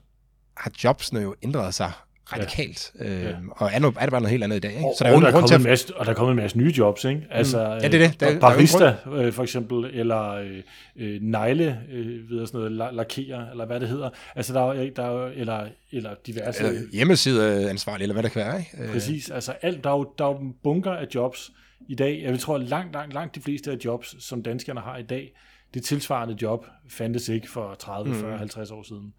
[0.57, 1.91] har jobsene jo ændret sig
[2.33, 2.91] radikalt.
[2.99, 3.05] Ja.
[3.13, 3.33] Øh, Ja.
[3.51, 4.71] Og er, nu, er det bare noget helt andet i dag.
[4.73, 4.85] Ikke?
[4.85, 5.71] Og, så der er og, der er grund til kommet at...
[5.71, 7.21] masse, og der er kommet en masse nye jobs, ikke?
[7.31, 8.19] Altså, Ja, det er det.
[8.19, 10.61] Der er- øh, der er barista, øh, for eksempel, eller øh,
[10.95, 14.09] øh, negle, øh, ved sådan noget, la- lakere, eller hvad det hedder.
[14.35, 16.63] Altså, der er, der er, eller, eller diverse...
[16.63, 18.59] Eller hjemmesideansvarlig, eller hvad der kan være.
[18.59, 18.91] Ikke?
[18.93, 21.51] Præcis, altså alt, der er jo, der er jo bunker af jobs
[21.87, 22.21] i dag.
[22.23, 25.33] Jeg tror, langt, langt, langt de fleste af jobs, som danskerne har i dag,
[25.73, 29.13] det tilsvarende job fandtes ikke for 30, 40, 50 år siden.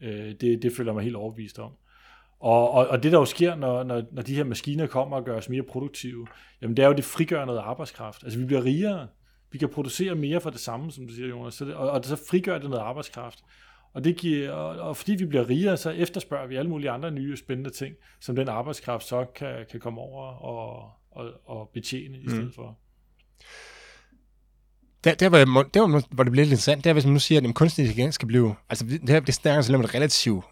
[0.00, 1.70] Øh, det, det føler jeg mig helt overbevist om.
[2.42, 5.24] Og, og, og det der jo sker, når, når, når de her maskiner kommer og
[5.24, 6.26] gør os mere produktive,
[6.62, 8.24] jamen det er jo, det frigør noget arbejdskraft.
[8.24, 9.08] Altså vi bliver rigere,
[9.52, 12.04] vi kan producere mere for det samme, som du siger, Jonas, så det, og, og
[12.04, 13.38] så frigør det noget arbejdskraft.
[13.94, 17.10] Og, det giver, og, og fordi vi bliver rigere, så efterspørger vi alle mulige andre
[17.10, 22.18] nye spændende ting, som den arbejdskraft så kan, kan komme over og, og, og betjene
[22.18, 22.78] i stedet for.
[25.04, 27.38] Der, der, hvor, der, hvor- det bliver lidt interessant, det er, hvis man nu siger,
[27.38, 28.54] at jamen, kunstig intelligens skal blive...
[28.68, 30.44] Altså, det her det snakker sådan lidt relativt...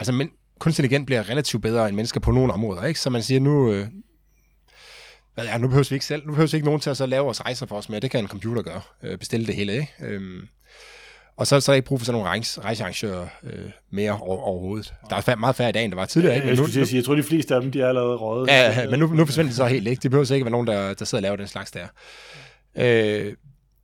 [0.00, 0.30] Altså, men,
[0.62, 3.00] kunstig intelligens bliver relativt bedre end mennesker på nogle områder, ikke?
[3.00, 3.72] Så man siger, nu...
[3.72, 3.86] Øh,
[5.36, 7.24] er, nu behøver vi ikke selv, nu behøver vi ikke nogen til at så lave
[7.24, 8.00] vores rejser for os mere.
[8.00, 8.80] Det kan en computer gøre.
[9.02, 9.92] Øh, bestille det hele, ikke?
[10.00, 10.48] Øhm,
[11.36, 14.42] og så, så er der ikke brug for sådan nogle rejse, rejsearrangører øh, mere over,
[14.42, 14.94] overhovedet.
[15.10, 16.46] Der er meget færre i dag, end der var tidligere, ikke?
[16.46, 18.48] Jeg, Men nu, at sige, jeg tror, de fleste af dem, de er allerede røget.
[18.48, 20.00] Ja, ja, men nu, nu forsvinder de så helt, ikke?
[20.00, 21.86] Det behøver så ikke være nogen, der, der sidder og laver den slags der.
[22.76, 23.32] Øh,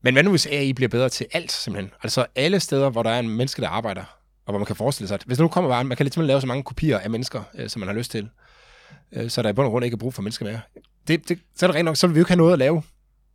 [0.03, 1.93] men hvad nu, hvis AI bliver bedre til alt, simpelthen?
[2.03, 4.18] Altså alle steder, hvor der er en menneske, der arbejder,
[4.49, 6.41] og hvor man kan forestille sig, at hvis nu kommer bare, man kan simpelthen lave
[6.41, 8.29] så mange kopier af mennesker, øh, som man har lyst til,
[9.13, 10.61] øh, så der i bund og grund ikke er brug for mennesker mere.
[11.09, 12.59] Det, det, så er det rent nok, så vil vi jo ikke have noget at
[12.59, 12.83] lave.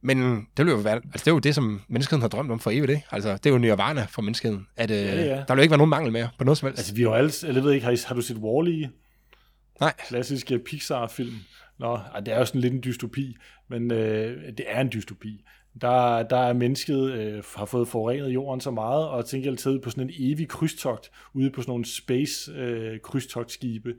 [0.01, 2.59] Men det vil jo være, altså det er jo det, som menneskeheden har drømt om
[2.59, 3.05] for evigt, ikke?
[3.11, 5.30] Altså, det er jo nirvana for menneskeheden, at øh, Ja, ja.
[5.30, 6.80] der vil jo ikke være nogen mangel mere på noget som helst.
[6.80, 8.88] Altså, vi har jo alle, jeg ved ikke, har, I, har du set Wall-E?
[9.80, 9.93] Nej.
[10.07, 11.36] Klassiske Pixar-film.
[11.80, 13.36] Nå, det er jo sådan lidt en dystopi,
[13.70, 15.43] men øh, det er en dystopi.
[15.82, 19.89] Der, der er mennesket øh, har fået forurenet jorden så meget, og tænker altid på
[19.89, 23.93] sådan en evig krydstogt, ude på sådan nogle space øh, krydstogtskibe,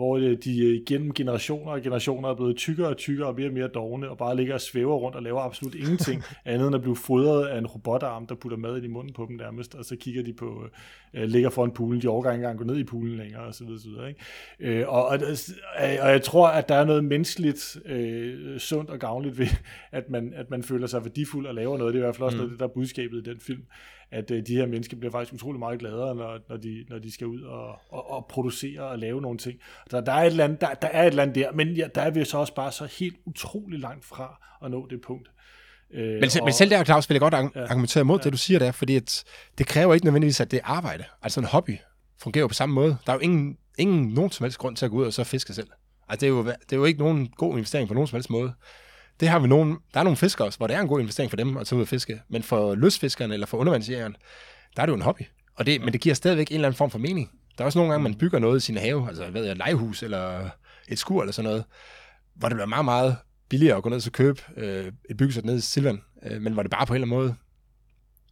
[0.00, 3.48] hvor øh, de øh, gennem generationer og generationer er blevet tykkere og tykkere og mere
[3.48, 6.74] og mere dogne, og bare ligger og svæver rundt og laver absolut ingenting andet end
[6.74, 9.84] at blive fodret af en robotarm, der putter mad i munden på dem nærmest, og
[9.84, 10.64] så kigger de på,
[11.14, 13.64] øh, ligger foran poolen, de overgår ikke engang gå ned i poolen længere, og så
[13.64, 14.80] videre, så videre ikke?
[14.80, 15.18] Øh, og, og,
[15.78, 19.46] og jeg tror, at der er noget menneskeligt øh, sundt og gavnligt ved,
[19.92, 21.94] at man, at man føler sig værdifuld og laver noget.
[21.94, 22.38] Det er i hvert fald også mm.
[22.38, 23.62] noget, det, der er budskabet i den film,
[24.12, 27.12] at øh, de her mennesker bliver faktisk utrolig meget gladere, når, når, de, når de
[27.12, 29.58] skal ud og, og, og producere og lave nogle ting.
[29.90, 31.86] Der, der, er et eller andet, der, der er et eller andet der, men ja,
[31.94, 35.28] der er vi så også bare så helt utrolig langt fra at nå det punkt.
[35.94, 38.24] Øh, Men, selv, og- men selv der, Claus, vil jeg godt argumentere imod ja.
[38.24, 39.24] det, du siger der, fordi at
[39.58, 41.04] det kræver ikke nødvendigvis, at det er arbejde.
[41.22, 41.76] Altså en hobby
[42.22, 42.96] fungerer jo på samme måde.
[43.06, 45.24] Der er jo ingen, ingen nogen som helst grund til at gå ud og så
[45.24, 45.68] fiske selv.
[46.08, 48.30] Altså, det er, jo, det er jo ikke nogen god investering på nogen som helst
[48.30, 48.52] måde.
[49.20, 51.30] Det har vi nogen, der er nogle fiskere også, hvor det er en god investering
[51.30, 52.22] for dem at tage ud og fiske.
[52.28, 54.16] Men for lystfiskerne eller for undervandsjægeren,
[54.76, 55.22] der er det jo en hobby.
[55.56, 57.30] Og det, men det giver stadigvæk en eller anden form for mening.
[57.58, 59.56] Der er også nogle gange, man bygger noget i sin have, altså hvad ved jeg,
[59.56, 60.50] legehus eller
[60.88, 61.64] et skur eller sådan noget,
[62.34, 63.16] hvor det bliver meget, meget
[63.48, 66.62] billigere at gå ned og købe øh, et byggesæt ned i Silvan, øh, men hvor
[66.62, 67.34] det bare på en eller anden måde,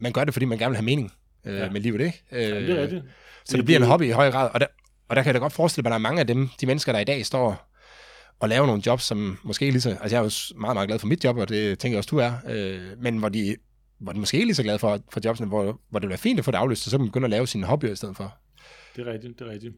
[0.01, 1.13] man gør det, fordi man gerne vil have mening
[1.47, 1.71] øh, ja.
[1.71, 2.23] med livet, ikke?
[2.33, 3.05] Øh, Jamen, det er rigtigt.
[3.45, 4.67] så det, det bliver en hobby i høj grad, og der,
[5.09, 6.67] og der kan jeg da godt forestille mig, at der er mange af dem, de
[6.67, 7.68] mennesker, der i dag står
[8.41, 9.91] og laver nogle jobs, som måske lige så...
[9.91, 10.23] Altså, jeg er
[10.55, 12.33] jo meget, meget glad for mit job, og det tænker jeg også, du er.
[12.49, 13.57] Øh, men hvor de,
[13.99, 16.39] hvor de måske ikke lige så glade for, for jobsene, hvor, hvor det bliver fint
[16.39, 18.37] at få det aflyst, så kan man begynde at lave sine hobbyer i stedet for.
[18.97, 19.75] Det er rigtigt, det er rigtigt.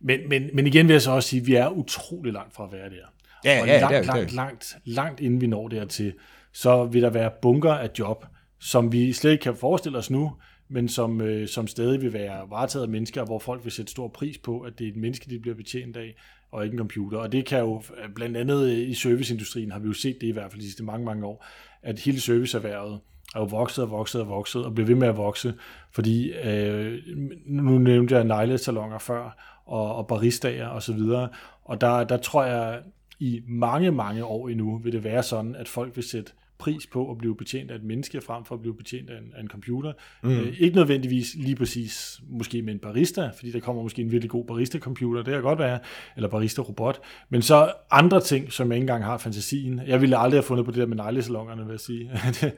[0.00, 2.64] Men, men, men igen vil jeg så også sige, at vi er utrolig langt fra
[2.64, 3.06] at være der.
[3.44, 5.68] Ja, og ja, langt, det er vi, det er langt, langt, langt inden vi når
[5.68, 6.12] dertil,
[6.52, 8.24] så vil der være bunker af job,
[8.60, 10.32] som vi slet ikke kan forestille os nu,
[10.74, 14.08] men som, øh, som stadig vil være varetaget af mennesker, hvor folk vil sætte stor
[14.08, 16.14] pris på, at det er et menneske, de bliver betjent af,
[16.52, 17.18] og ikke en computer.
[17.18, 20.26] Og det kan jo, øh, blandt andet øh, i serviceindustrien, har vi jo set det
[20.26, 21.46] i hvert fald de sidste mange, mange år,
[21.82, 23.00] at hele serviceerhvervet
[23.34, 25.54] er jo vokset og vokset og vokset, og bliver ved med at vokse,
[25.92, 26.98] fordi øh,
[27.46, 31.28] nu nævnte jeg neglesalonger før, og, og baristager og så videre,
[31.64, 32.82] og der, der tror jeg,
[33.20, 37.10] i mange, mange år endnu vil det være sådan, at folk vil sætte pris på
[37.10, 39.48] at blive betjent af et menneske, frem for at blive betjent af en, af en
[39.48, 39.92] computer.
[40.22, 40.30] Mm.
[40.30, 44.30] Øh, ikke nødvendigvis lige præcis måske med en barista, fordi der kommer måske en virkelig
[44.30, 45.78] god barista-computer, det kan godt være,
[46.16, 49.80] eller barista-robot, men så andre ting, som jeg ikke engang har fantasien.
[49.86, 52.10] Jeg ville aldrig have fundet på det der med neglesalongerne, vil jeg sige.
[52.40, 52.52] det,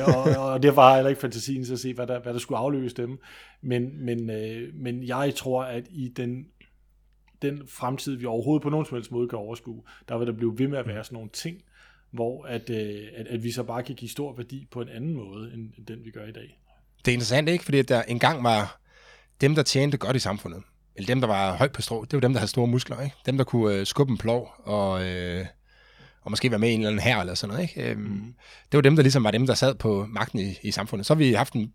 [0.00, 2.38] øh, og, og har jeg heller ikke fantasien til at se, hvad der, hvad der
[2.38, 3.18] skulle afløse dem.
[3.62, 6.46] Men, men, øh, men jeg tror, at i den
[7.42, 10.58] den fremtid, vi overhovedet på nogen som helst måde kan overskue, der vil der blive
[10.58, 11.62] ved med at være sådan nogle ting,
[12.12, 15.14] hvor at, øh, at, at vi så bare kan give stor værdi på en anden
[15.14, 16.58] måde, end, end den vi gør i dag.
[17.04, 17.64] Det er interessant, ikke?
[17.64, 18.80] Fordi der engang var
[19.40, 20.62] dem, der tjente godt i samfundet,
[20.96, 23.16] eller dem, der var højt på strå, det var dem, der havde store muskler, ikke?
[23.26, 25.46] Dem, der kunne øh, skubbe en plov og, øh,
[26.22, 27.90] og måske være med i en eller anden her eller sådan noget, ikke?
[27.90, 28.34] Øhm, mm.
[28.72, 31.06] Det var dem, der ligesom var dem, der sad på magten i, i samfundet.
[31.06, 31.72] Så har vi haft en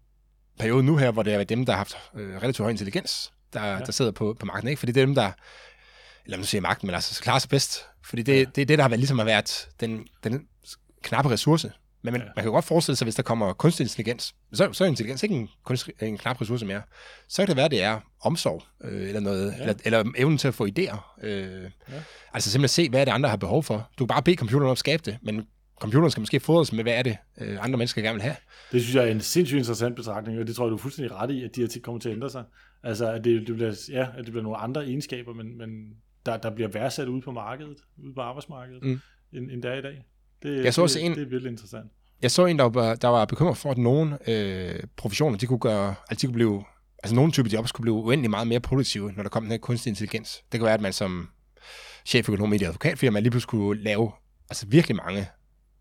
[0.59, 3.65] periode nu her, hvor det er dem, der har haft øh, relativt høj intelligens, der,
[3.65, 3.79] ja.
[3.79, 4.79] der sidder på, på magten, ikke?
[4.79, 5.31] Fordi det er dem, der,
[6.25, 7.85] eller man siger magten, men altså klarer sig bedst.
[8.09, 8.45] Fordi det, ja.
[8.55, 10.47] det er det, der har været, ligesom har været den, den
[11.03, 11.71] knappe ressource.
[12.01, 12.25] Men man, ja.
[12.25, 15.23] man kan jo godt forestille sig, hvis der kommer kunstig intelligens, så, så er intelligens
[15.23, 16.81] ikke en, kunst, en knap ressource mere.
[17.27, 19.61] Så kan det være, det er omsorg, øh, eller noget, ja.
[19.61, 21.25] eller, eller evnen til at få idéer.
[21.25, 21.69] Øh, ja.
[22.33, 23.89] Altså simpelthen se, hvad er det, andre har behov for.
[23.99, 25.47] Du kan bare bede computeren om at skabe det, men
[25.81, 28.35] computeren skal måske fodres med, hvad er det, øh, andre mennesker gerne vil have.
[28.71, 31.15] Det synes jeg er en sindssygt interessant betragtning, og det tror jeg, du er fuldstændig
[31.15, 32.43] ret i, at de her ting kommer til at ændre sig.
[32.83, 35.69] Altså, at det, det, bliver, ja, at det bliver nogle andre egenskaber, men, men
[36.27, 38.99] der, der bliver værdsat ude på markedet, ude på arbejdsmarkedet, mm.
[39.33, 40.05] end, end der er i dag.
[40.43, 41.91] Det, jeg så det, også en, det er virkelig interessant.
[42.21, 45.59] Jeg så en, der var, der var bekymret for, at nogle øh, professioner, de kunne
[45.59, 46.63] gøre, altså de kunne blive,
[47.03, 49.57] altså nogle typer jobs kunne blive uendelig meget mere produktive, når der kom den her
[49.57, 50.43] kunstig intelligens.
[50.51, 51.29] Det kan være, at man som
[52.05, 54.11] cheføkonom i et advokatfirma lige pludselig kunne lave
[54.49, 55.27] altså virkelig mange,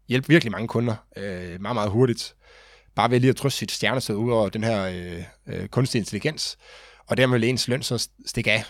[0.08, 2.36] hjælpe virkelig mange kunder øh, meget, meget hurtigt.
[2.94, 6.58] Bare ved lige at trykke sit stjernested ud over den her øh, øh, kunstig intelligens,
[7.06, 8.64] og dermed vil ens løn så stikke af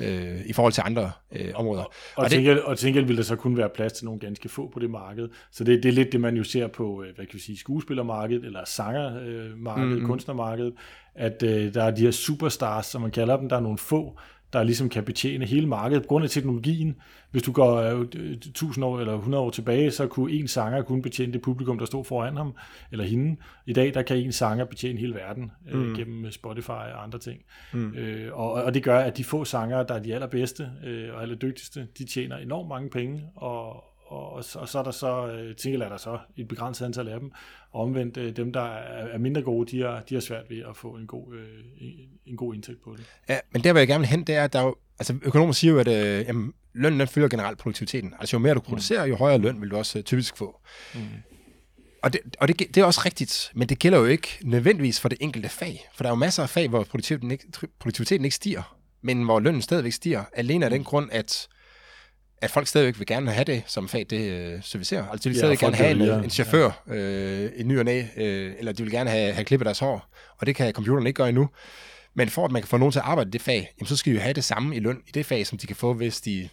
[0.00, 1.82] øh, i forhold til andre øh, områder.
[1.82, 4.20] Og, og, og, til og til gengæld vil der så kun være plads til nogle
[4.20, 5.28] ganske få på det marked.
[5.50, 7.58] Så det, det er lidt det, man jo ser på øh, hvad kan vi sige,
[7.58, 10.06] skuespillermarkedet, eller sangermarkedet, mm-hmm.
[10.06, 10.74] kunstnermarkedet,
[11.14, 14.18] at øh, der er de her superstars, som man kalder dem, der er nogle få,
[14.52, 16.96] der ligesom kan betjene hele markedet på grund af teknologien.
[17.30, 21.02] Hvis du går øh, 1000 år eller 100 år tilbage, så kunne en sanger kun
[21.02, 22.54] betjene det publikum, der stod foran ham
[22.92, 23.36] eller hende.
[23.66, 25.94] I dag der kan en sanger betjene hele verden øh, mm.
[25.94, 27.40] gennem Spotify og andre ting.
[27.72, 27.94] Mm.
[27.94, 31.22] Øh, og, og det gør, at de få sangere, der er de allerbedste øh, og
[31.22, 35.26] allerdygtigste, de tjener enormt mange penge, og, og, og, så, og så er der så,
[35.26, 37.32] øh, tænker er der så et begrænset antal af dem,
[37.70, 40.62] og omvendt øh, dem, der er, er mindre gode, de har, de har svært ved
[40.68, 41.48] at få en god, øh,
[41.78, 43.04] en, en god indtægt på det.
[43.28, 45.18] Ja, men der, hvor jeg gerne vil hen, det er, at der er jo, altså
[45.22, 48.14] økonomer siger jo, at øh, jamen, lønnen den følger generelt produktiviteten.
[48.20, 50.60] Altså jo mere du producerer, jo højere løn vil du også øh, typisk få.
[50.94, 51.00] Mm.
[52.02, 55.08] Og, det, og det, det er også rigtigt, men det gælder jo ikke nødvendigvis for
[55.08, 55.88] det enkelte fag.
[55.94, 57.44] For der er jo masser af fag, hvor produktiviteten ikke,
[57.78, 61.48] produktiviteten ikke stiger, men hvor lønnen stadigvæk stiger, alene af den grund, at
[62.42, 65.08] at folk stadigvæk vil gerne have det som fag, det øh, servicerer.
[65.08, 68.02] Altså de vil ja, stadig gerne have en, en chauffør, øh, en ny og næ,
[68.16, 71.16] øh, eller de vil gerne have, have klippet deres hår, og det kan computeren ikke
[71.16, 71.48] gøre endnu.
[72.14, 73.96] Men for at man kan få nogen til at arbejde i det fag, jamen, så
[73.96, 75.94] skal de jo have det samme i løn i det fag, som de kan få,
[75.94, 76.48] hvis de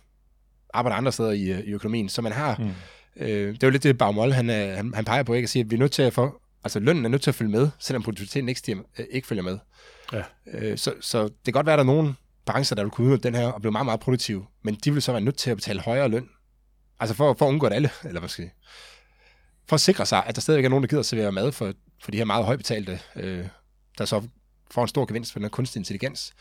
[0.73, 2.09] arbejder andre steder i, i økonomien.
[2.09, 2.71] Så man har, mm.
[3.15, 5.45] øh, det er jo lidt det, Bagmold, han, han, han peger på, ikke?
[5.45, 7.35] at sige, at vi er nødt til at få, altså lønnen er nødt til at
[7.35, 9.57] følge med, selvom produktiviteten ikke, stiger, øh, ikke følger med.
[10.13, 10.21] Ja.
[10.53, 13.07] Øh, så, så det kan godt være, at der er nogen brancher, der vil kunne
[13.07, 15.51] udnytte den her og blive meget, meget produktive, men de vil så være nødt til
[15.51, 16.29] at betale højere løn.
[16.99, 18.51] Altså for, for at undgå det alle, eller hvad skal jeg
[19.69, 21.73] For at sikre sig, at der stadigvæk er nogen, der gider at servere mad for,
[22.03, 23.45] for de her meget højbetalte, øh,
[23.97, 24.21] der så
[24.71, 26.33] får en stor gevinst for den her kunstig intelligens.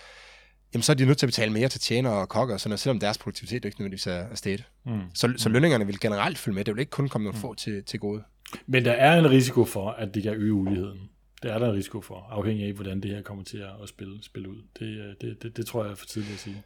[0.74, 2.70] jamen så er de nødt til at betale mere til tjenere og kokker, og sådan
[2.70, 4.64] noget, selvom deres produktivitet ikke nødvendigvis er, er stedet.
[4.86, 5.00] Mm.
[5.14, 6.64] Så, så lønningerne vil generelt følge med.
[6.64, 7.40] Det vil ikke kun komme nogle mm.
[7.40, 8.22] få til, til gode.
[8.66, 11.08] Men der er en risiko for, at det kan øge uligheden.
[11.42, 14.24] Det er der en risiko for, afhængig af, hvordan det her kommer til at spille,
[14.24, 14.62] spille ud.
[14.78, 16.62] Det, det, det, det tror jeg er for tidligt at sige.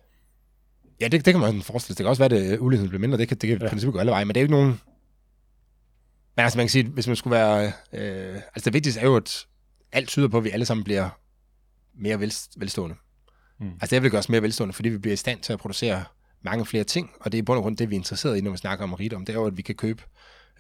[1.01, 1.99] Ja, det, det kan man forestille sig.
[1.99, 3.19] Det kan også være, at uligheden bliver mindre.
[3.19, 3.69] Det kan, det kan ja.
[3.69, 4.81] princippet gå alle veje, men det er jo ikke nogen...
[6.37, 7.73] Men altså, man kan sige, hvis man skulle være...
[7.93, 9.47] Øh, altså, det vigtigste er jo, at
[9.93, 11.09] alt tyder på, at vi alle sammen bliver
[11.95, 12.97] mere vel, velstående.
[13.61, 13.73] Mm.
[13.81, 16.05] Altså, det vil gøre os mere velstående, fordi vi bliver i stand til at producere
[16.43, 18.41] mange flere ting, og det er i bund og grund det, vi er interesseret i,
[18.41, 19.25] når vi snakker om rigdom.
[19.25, 20.03] Det er jo, at vi kan købe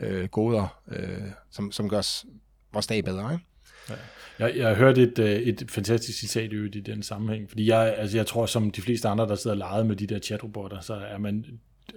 [0.00, 2.26] øh, goder, øh, som, som gør os,
[2.72, 3.32] vores dag bedre.
[3.32, 3.44] Ikke?
[3.91, 3.95] Ja.
[4.39, 8.16] Jeg, jeg har hørt et, øh, et fantastisk citat i den sammenhæng, fordi jeg, altså
[8.16, 10.95] jeg tror, som de fleste andre, der sidder og leger med de der chatrobotter, så
[10.95, 11.45] er man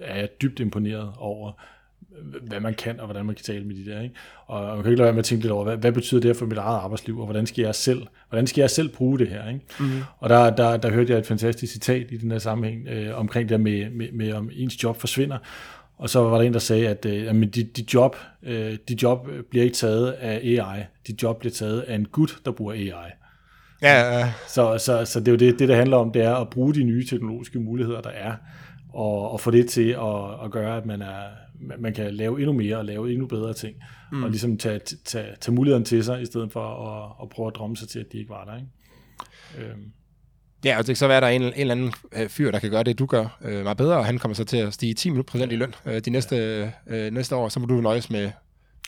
[0.01, 1.51] er jeg dybt imponeret over,
[2.41, 4.01] hvad man kan, og hvordan man kan tale med de der.
[4.01, 4.15] Ikke?
[4.45, 6.35] Og man kan ikke lade være med at tænke lidt over, hvad, hvad betyder det
[6.35, 9.27] for mit eget arbejdsliv, og hvordan skal jeg selv, hvordan skal jeg selv bruge det
[9.27, 9.47] her?
[9.47, 9.61] Ikke?
[9.79, 10.01] Mm-hmm.
[10.17, 13.49] Og der, der, der hørte jeg et fantastisk citat i den her sammenhæng, øh, omkring
[13.49, 15.37] det med, med, med, om ens job forsvinder,
[15.99, 19.03] og så var der en, der sagde, at øh, jamen, dit, dit, job, øh, dit
[19.03, 20.83] job bliver ikke taget af AI.
[21.07, 23.11] Dit job bliver taget af en gut, der bruger AI.
[23.81, 24.33] Ja, ja.
[24.47, 26.73] Så, så, så det er jo det, det, der handler om, det er at bruge
[26.73, 28.35] de nye teknologiske muligheder, der er,
[28.93, 31.23] og, og få det til at, at gøre, at man, er,
[31.79, 33.75] man kan lave endnu mere og lave endnu bedre ting,
[34.11, 34.23] mm.
[34.23, 37.55] og ligesom tage, tage, tage mulighederne til sig, i stedet for at, at prøve at
[37.55, 38.55] drømme sig til, at de ikke var der.
[38.55, 39.71] Ikke?
[39.71, 39.91] Øhm.
[40.65, 42.51] Ja, og det kan så være, at der er en, en eller anden øh, fyr,
[42.51, 44.73] der kan gøre det, du gør øh, meget bedre, og han kommer så til at
[44.73, 48.09] stige 10 procent i løn øh, de næste, øh, næste år, så må du nøjes
[48.09, 48.31] med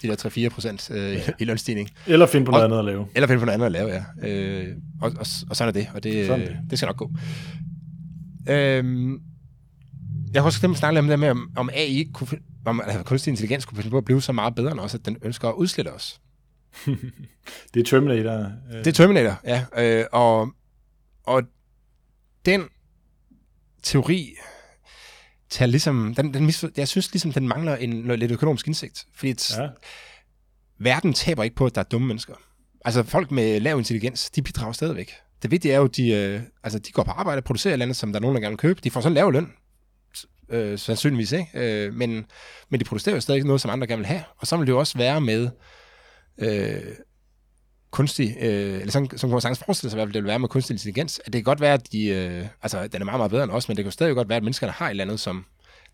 [0.02, 1.22] de der 3-4 procent øh, ja.
[1.40, 1.90] i lønstigning.
[2.08, 3.08] Eller finde på noget og, andet at lave.
[3.16, 4.28] Eller finde på noget andet at lave, ja.
[4.28, 6.58] Øh, og, og, og sådan er det, og det, sådan det.
[6.70, 7.12] det skal nok gå.
[8.50, 9.10] Øh,
[10.34, 12.28] jeg har også glemt at snakke om det med, om, om AI kunne,
[12.66, 15.06] om altså, kunstig intelligens kunne finde på at blive så meget bedre end os, at
[15.06, 16.22] den ønsker at udslette os.
[17.74, 18.52] det er Terminator.
[18.74, 18.78] Øh.
[18.78, 19.66] Det er Terminator, ja.
[19.78, 20.50] Øh, og,
[21.24, 21.44] og
[22.46, 22.70] den
[23.84, 24.36] teori
[25.50, 29.06] tager ligesom, den, den misfor, jeg synes ligesom, den mangler en, noget lidt økonomisk indsigt.
[29.16, 29.68] Fordi ja.
[30.80, 32.34] verden taber ikke på, at der er dumme mennesker.
[32.86, 35.14] Altså folk med lav intelligens, de bidrager stadigvæk.
[35.42, 37.74] Det vigtige er jo, at de, øh, altså, de går på arbejde og producerer et
[37.74, 38.82] eller andet, som der er nogen, der gerne vil købe.
[38.84, 39.52] De får sådan lav løn,
[40.50, 41.50] øh, sandsynligvis, ikke?
[41.54, 42.26] Øh, men,
[42.70, 44.24] men de producerer jo stadig noget, som andre gerne vil have.
[44.38, 45.50] Og så vil det jo også være med
[46.38, 46.82] øh,
[47.92, 50.74] kunstig, øh, eller sådan, som kan sagtens forestille sig, hvad det vil være med kunstig
[50.74, 53.44] intelligens, at det kan godt være, at de, øh, altså, den er meget, meget bedre
[53.44, 55.46] end os, men det kan stadig godt være, at menneskerne har et eller andet, som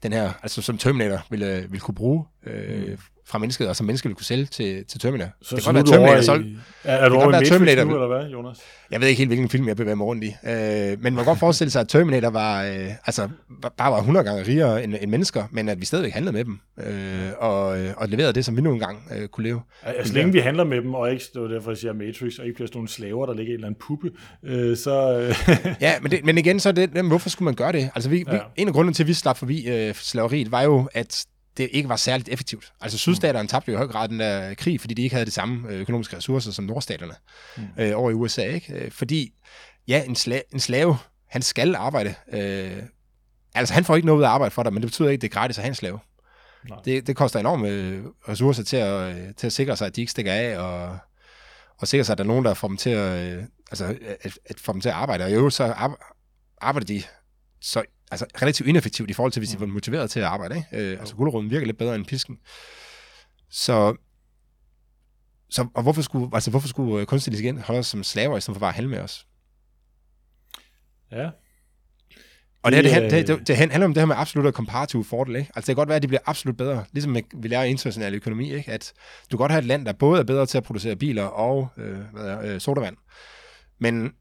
[0.03, 2.97] den her, altså som Terminator ville, øh, ville kunne bruge øh, mm
[3.27, 5.31] fra mennesket, og som mennesket vil kunne sælge til, til Terminator.
[5.41, 6.47] Så, det kan godt være Terminator solgt.
[6.83, 8.57] Er, er du over i Matrix Terminator, nu, eller hvad, Jonas?
[8.91, 10.27] Jeg ved ikke helt, hvilken film jeg bevæger mig rundt i.
[10.27, 13.29] Øh, men man kan godt forestille sig, at Terminator var, øh, altså,
[13.77, 16.59] bare var 100 gange rigere end, end mennesker, men at vi stadigvæk handlede med dem,
[16.79, 19.61] øh, og, øh, og leverede det, som vi nu engang øh, kunne leve.
[19.83, 22.45] Altså, længe vi handler med dem, og ikke, det var derfor, jeg siger Matrix, og
[22.45, 24.11] ikke bliver sådan nogle slaver, der ligger i en eller anden puppe,
[24.43, 25.19] øh, så...
[25.19, 25.35] Øh.
[25.81, 27.89] ja, men, det, men igen, så det, hvorfor skulle man gøre det?
[27.95, 28.33] Altså, vi, ja.
[28.33, 31.25] vi, en af grunden til, at vi slap forbi øh, slaveriet, var jo, at
[31.57, 32.73] det ikke var særligt effektivt.
[32.81, 35.31] Altså sydstaterne tabte jo i høj grad den der krig, fordi de ikke havde de
[35.31, 37.13] samme øh, økonomiske ressourcer som nordstaterne
[37.57, 37.63] mm.
[37.77, 38.43] øh, over i USA.
[38.43, 38.73] Ikke?
[38.73, 39.33] Øh, fordi,
[39.87, 40.97] ja, en, sla- en slave,
[41.29, 42.15] han skal arbejde.
[42.33, 42.83] Øh,
[43.55, 45.37] altså, han får ikke noget af arbejde for dig, men det betyder ikke, at det
[45.37, 45.99] er gratis at have en slave.
[46.85, 50.11] Det, det koster enorme øh, ressourcer til at, til at sikre sig, at de ikke
[50.11, 50.97] stikker af, og,
[51.77, 53.39] og sikre sig, at der er nogen, der får dem til at,
[53.71, 55.23] altså, at, at få dem til at arbejde.
[55.23, 55.75] Og i øvrigt så
[56.61, 57.03] arbejder de
[57.61, 60.55] så altså, relativt ineffektivt i forhold til, hvis de var motiveret til at arbejde.
[60.55, 60.91] Ikke?
[60.91, 62.37] Øh, altså guleroden virker lidt bedre end pisken.
[63.49, 63.95] Så,
[65.49, 68.41] så og hvorfor skulle, altså, hvorfor skulle øh, kunstig intelligens holde os som slaver, i
[68.41, 69.27] stedet for bare at handle med os?
[71.11, 71.29] Ja.
[72.63, 75.35] Og det, det, det, det, det handler om det her med absolut og komparativ fordel.
[75.35, 75.51] Ikke?
[75.55, 78.15] Altså det kan godt være, at de bliver absolut bedre, ligesom vi lærer i international
[78.15, 78.71] økonomi, ikke?
[78.71, 78.93] at
[79.31, 81.69] du kan godt have et land, der både er bedre til at producere biler og
[81.77, 82.97] øh, hvad er, øh, sodavand.
[83.79, 84.13] Men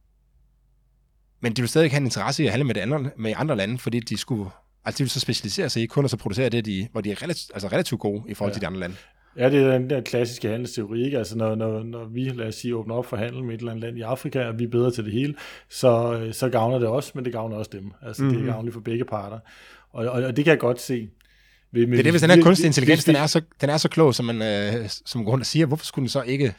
[1.41, 3.57] men de vil stadig have en interesse i at handle med, det andre, med andre
[3.57, 4.51] lande, fordi de skulle
[4.87, 7.11] Altså, de vil så specialisere sig i kun at så producere det, de, hvor de
[7.11, 8.55] er relativt, altså relativt gode i forhold ja.
[8.55, 8.97] til de andre lande.
[9.37, 11.19] Ja, det er den der klassiske handelsteori, ikke?
[11.19, 13.73] Altså, når, når, når vi, lad os sige, åbner op for handel med et eller
[13.73, 15.35] andet land i Afrika, og vi er bedre til det hele,
[15.71, 17.93] så, så gavner det os, men det gavner også dem.
[18.03, 18.37] Altså, mm-hmm.
[18.37, 18.53] det er mhm.
[18.53, 19.39] gavnligt for begge parter.
[19.93, 21.09] Og, og, og det kan jeg godt se.
[21.73, 23.89] Men, det er det, hvis den her kunstig intelligens, den er så, den er så
[23.89, 26.55] klog, som man øh, som grund siger, hvorfor skulle den så ikke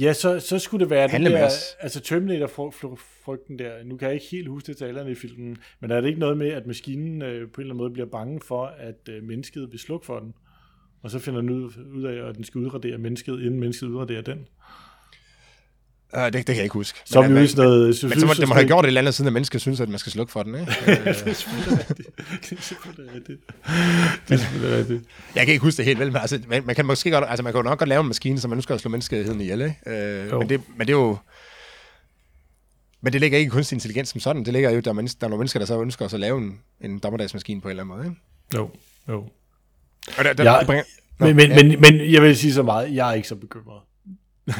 [0.00, 4.26] Ja, så, så skulle det være den der, altså Terminator-frygten der, nu kan jeg ikke
[4.30, 7.60] helt huske detaljerne i filmen, men er det ikke noget med, at maskinen øh, på
[7.60, 10.34] en eller anden måde bliver bange for, at øh, mennesket vil slukke for den,
[11.02, 14.22] og så finder den ud, ud af, at den skal udradere mennesket, inden mennesket udraderer
[14.22, 14.48] den?
[16.16, 16.98] Uh, det, det kan jeg ikke huske.
[17.04, 19.26] Så men, men, noget, men, så må, det må have gjort et eller andet, siden
[19.26, 20.72] at mennesker synes, at man skal slukke for den, ikke?
[20.86, 23.40] det er selvfølgelig rigtigt.
[24.28, 25.04] Det er selvfølgelig rigtigt.
[25.34, 27.42] Jeg kan ikke huske det helt vel, men altså, man, man kan måske godt, altså
[27.42, 29.60] man kan jo nok godt lave en maskine, som man nu skal slå menneskeheden ihjel,
[29.60, 30.30] ikke?
[30.32, 31.16] Uh, men, det, men det er jo...
[33.00, 34.44] Men det ligger ikke i kunstig intelligens som sådan.
[34.44, 36.38] Det ligger jo, der er, mennesker, der er nogle mennesker, der så ønsker at lave
[36.38, 38.06] en, en dommedagsmaskine på en eller anden måde.
[38.08, 38.20] Ikke?
[38.54, 38.70] Jo,
[39.08, 39.28] jo.
[40.18, 40.84] Og der, der, Ja, det bringer,
[41.18, 41.62] Nå, Men, men, ja.
[41.62, 43.80] men, men jeg vil sige så meget, jeg er ikke så bekymret.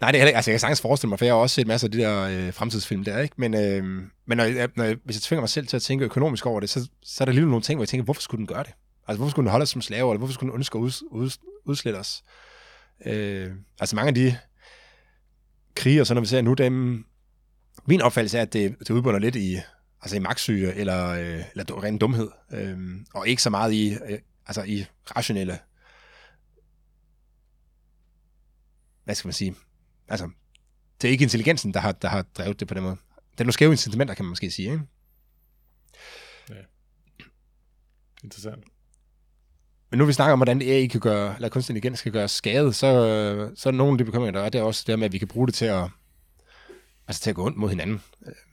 [0.00, 0.36] Nej, det er heller ikke.
[0.36, 2.22] Altså, jeg kan sagtens forestille mig, for jeg har også set masser af de der
[2.22, 3.34] øh, fremtidsfilm der, ikke?
[3.38, 3.84] Men, øh,
[4.26, 6.60] men når jeg, når jeg, hvis jeg tvinger mig selv til at tænke økonomisk over
[6.60, 8.62] det, så, så er der lige nogle ting, hvor jeg tænker, hvorfor skulle den gøre
[8.62, 8.72] det?
[9.08, 10.92] Altså, hvorfor skulle den holde os som slaver, eller hvorfor skulle den ønske at ud,
[11.10, 11.30] ud,
[11.64, 12.22] udslette os?
[13.06, 14.36] Øh, altså, mange af de
[15.74, 17.04] krige og når vi ser nu, dem,
[17.84, 19.58] min opfattelse er, at det, det udbunder lidt i,
[20.02, 22.78] altså i magtsyge eller, øh, eller ren dumhed, øh,
[23.14, 24.84] og ikke så meget i, øh, altså i
[25.16, 25.58] rationelle,
[29.04, 29.54] hvad skal man sige,
[30.10, 30.30] altså,
[31.02, 32.96] det er ikke intelligensen, der har, der har drevet det på den måde.
[33.32, 34.84] Det er nogle skæve incitamenter, kan man måske sige, ikke?
[38.24, 38.64] Interessant.
[39.90, 42.72] Men nu vi snakker om, hvordan AI kan gøre, eller kunstig intelligens kan gøre skade,
[42.72, 45.12] så, så er nogle af de bekymringer, der er, det er også det med, at
[45.12, 45.88] vi kan bruge det til at,
[47.08, 48.02] altså til at gå ondt mod hinanden.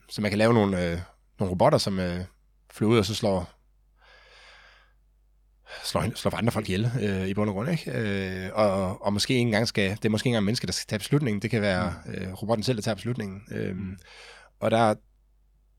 [0.09, 0.99] Så man kan lave nogle, øh,
[1.39, 2.25] nogle robotter, som øh,
[2.71, 3.56] flyver ud og så slår,
[5.83, 7.91] slår, slår andre folk ihjel øh, i bund og grund, ikke?
[7.91, 10.87] Øh, og, og måske ikke engang skal, det er måske ikke engang mennesker, der skal
[10.87, 11.41] tage beslutningen.
[11.41, 13.41] Det kan være øh, robotten selv, der tager beslutningen.
[13.51, 13.75] Øh,
[14.59, 14.95] og der,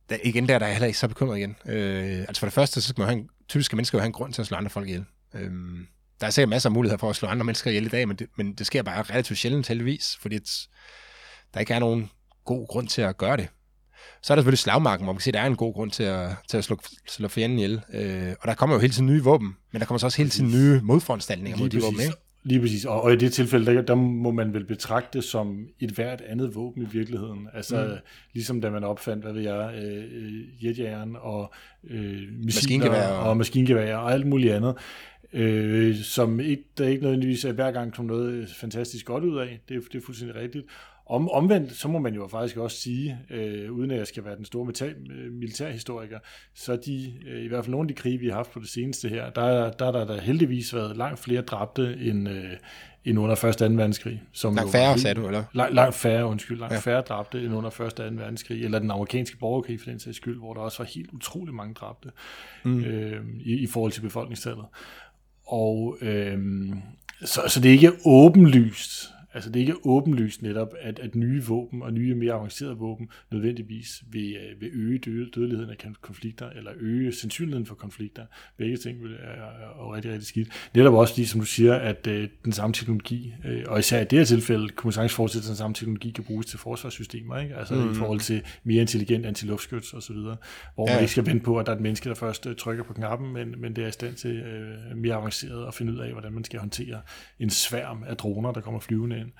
[0.09, 1.57] der, igen der, der er jeg heller ikke så bekymret igen.
[1.67, 4.13] Øh, altså for det første, så skal man have en, typisk mennesker jo have en
[4.13, 5.05] grund til at slå andre folk ihjel.
[5.35, 5.87] Øhm,
[6.21, 8.17] der er sikkert masser af muligheder for at slå andre mennesker ihjel i dag, men
[8.17, 10.69] det, men det sker bare relativt sjældent heldigvis, fordi at
[11.55, 12.11] der ikke er nogen
[12.45, 13.49] god grund til at gøre det.
[14.23, 15.91] Så er der selvfølgelig slagmarken, hvor man kan se, at der er en god grund
[15.91, 17.81] til at, til at slå, slå fjenden ihjel.
[17.95, 20.31] Øh, og der kommer jo hele tiden nye våben, men der kommer så også hele
[20.31, 22.01] tiden nye modforanstaltninger mod de våben.
[22.01, 22.15] Ikke?
[22.45, 22.85] Lige præcis.
[22.85, 26.21] Og, og i det tilfælde, der, der må man vel betragte det som et hvert
[26.29, 27.49] andet våben i virkeligheden.
[27.55, 27.99] Altså mm.
[28.35, 31.53] ligesom da man opfandt, hvad ved jeg, øh, jetjægeren og
[31.91, 34.75] øh, Maskingevær og- og maskingevær og alt muligt andet.
[35.33, 39.61] Øh, som ikke, der ikke nødvendigvis er hver gang kom noget fantastisk godt ud af.
[39.69, 40.65] Det, det er fuldstændig rigtigt.
[41.11, 44.37] Om, omvendt, så må man jo faktisk også sige, øh, uden at jeg skal være
[44.37, 46.19] den store metal, øh, militærhistoriker,
[46.55, 48.69] så de, øh, i hvert fald nogle af de krige, vi har haft på det
[48.69, 52.45] seneste her, der, er- der er der, der heldigvis været langt flere dræbte end, øh,
[53.05, 53.45] end under 1.
[53.45, 53.65] og 2.
[53.65, 54.23] verdenskrig.
[54.33, 55.45] Som Langt jo færre, helt- sagde du, eller?
[55.53, 56.79] Langt, langt færre, undskyld, langt Ja.
[56.81, 57.81] færre dræbte end under 1.
[57.81, 58.03] og 2.
[58.05, 61.55] verdenskrig, eller den amerikanske borgerkrig for den sags skyld, hvor der også var helt utrolig
[61.55, 62.11] mange dræbte
[62.65, 62.85] mm.
[62.85, 64.65] øh, i, i forhold til befolkningstallet.
[65.47, 66.39] Og øh,
[67.25, 69.05] så, så det er ikke åbenlyst,
[69.35, 73.09] altså det er ikke åbenlyst netop, at, at nye våben og nye mere avancerede våben
[73.33, 78.27] nødvendigvis vil, øh, vil øge døde, dødeligheden af kon- konflikter, eller øge sandsynligheden for konflikter.
[78.57, 80.71] Begge ting vil- er, er, er rigtig, rigtig skidt.
[80.75, 84.05] Netop også fordi, som du siger, at øh, den samme teknologi, øh, og især i
[84.05, 87.57] det her tilfælde, at den samme teknologi kan bruges til forsvarssystemer, ikke?
[87.57, 87.91] altså mm.
[87.91, 90.37] i forhold til mere intelligent antiluftskyts og så videre,
[90.75, 90.93] hvor ja.
[90.93, 90.97] Ja.
[90.97, 92.93] man ikke skal vente på, at der er et menneske, der først øh, trykker på
[92.93, 96.13] knappen, men, men det er i stand til øh, mere avanceret at finde ud af,
[96.13, 97.01] hvordan man skal håndtere
[97.39, 99.33] en sværm af droner, der kommer flyvende ind.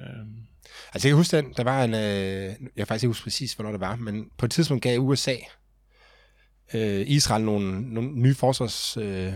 [0.00, 0.46] Øhm,
[0.94, 3.52] Altså jeg kan huske den, der var en, øh, jeg kan faktisk ikke huske præcis,
[3.52, 5.34] hvornår det var, men på et tidspunkt gav USA
[6.74, 9.32] øh, Israel nogle, nogle nye forsvarsvåben, øh,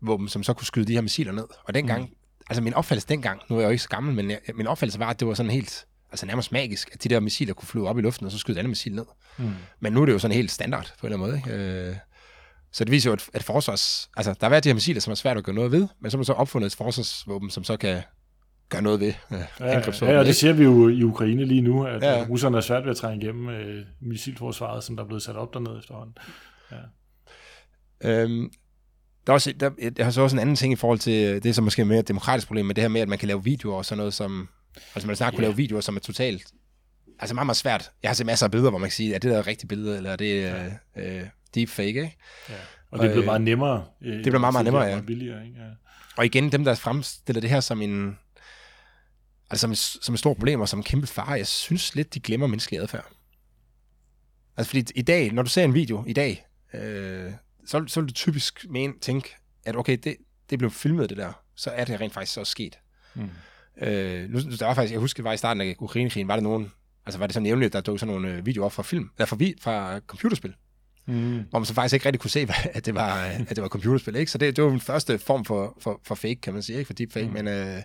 [0.00, 1.44] våben, som så kunne skyde de her missiler ned.
[1.64, 2.14] Og dengang, mm.
[2.50, 4.98] altså min opfattelse dengang, nu er jeg jo ikke så gammel, men jeg, min opfattelse
[4.98, 7.88] var, at det var sådan helt, altså nærmest magisk, at de der missiler kunne flyve
[7.88, 9.06] op i luften, og så skyde et andet missil ned.
[9.38, 9.54] mm.
[9.80, 11.56] Men nu er det jo sådan helt standard på en eller anden måde.
[11.58, 11.88] Ikke?
[11.90, 11.96] Øh,
[12.72, 14.10] så det viser jo, at, at forsvars...
[14.16, 16.10] Altså, der har været de her missiler, som er svært at gøre noget ved, men
[16.10, 18.02] så har man så opfundet et forsvarsvåben, som så kan
[18.70, 21.84] gøre noget ved øh, Ja, ja, og det ser vi jo i Ukraine lige nu,
[21.86, 22.18] at, Ja.
[22.18, 22.26] ja.
[22.28, 25.54] russerne er svært ved at trænge igennem øh, missilforsvaret, som der er blevet sat op
[25.54, 26.14] dernede efterhånden.
[28.04, 28.50] Øhm,
[29.26, 31.42] der er også, der, jeg har så også en anden ting i forhold til, øh,
[31.42, 33.28] det som måske er mere et demokratisk problem, men det her med, at man kan
[33.28, 34.48] lave videoer og sådan noget, som,
[34.94, 35.48] altså man snart kunne Ja.
[35.48, 36.46] lave videoer, som er totalt,
[37.18, 37.90] altså meget, meget svært.
[38.02, 39.68] Jeg har set masser af billeder, hvor man kan sige, er det der et rigtigt
[39.68, 40.54] billede, eller er det
[40.96, 41.22] øh, øh,
[41.54, 42.16] deepfake, ikke?
[42.48, 42.54] Ja.
[42.90, 43.84] Og det er blevet Øh, meget nemmere.
[44.02, 44.96] Øh, det bliver meget, meget nemmere, ja.
[44.96, 45.58] Og billigere, ikke?
[45.58, 45.66] Ja.
[46.16, 48.18] Og igen, dem der fremstiller det her som en,
[49.50, 52.20] altså som, som et stort problem og som en kæmpe fare, jeg synes lidt, de
[52.20, 53.06] glemmer menneskelig adfærd.
[54.56, 57.32] Altså fordi i dag, når du ser en video i dag, øh,
[57.66, 60.16] så, så vil du typisk mene, tænke, at okay, det,
[60.50, 62.78] det blev filmet det der, så er det rent faktisk så sket.
[63.14, 63.30] Mm.
[63.80, 66.42] Øh, nu, der var faktisk, jeg husker, det var i starten af Ukrainekrigen, var det
[66.42, 66.72] nogen,
[67.06, 69.26] altså var det sådan jævnligt, der dukkede sådan nogle øh, videoer op fra film, eller
[69.26, 70.54] fra, fra computerspil,
[71.06, 71.44] Mm.
[71.50, 74.16] hvor man så faktisk ikke rigtig kunne se, at det var, at det var computerspil,
[74.16, 74.30] ikke?
[74.30, 76.86] Så det, det var den første form for, for, for fake, kan man sige, ikke?
[76.86, 77.32] For deepfake, mm.
[77.32, 77.82] men, øh,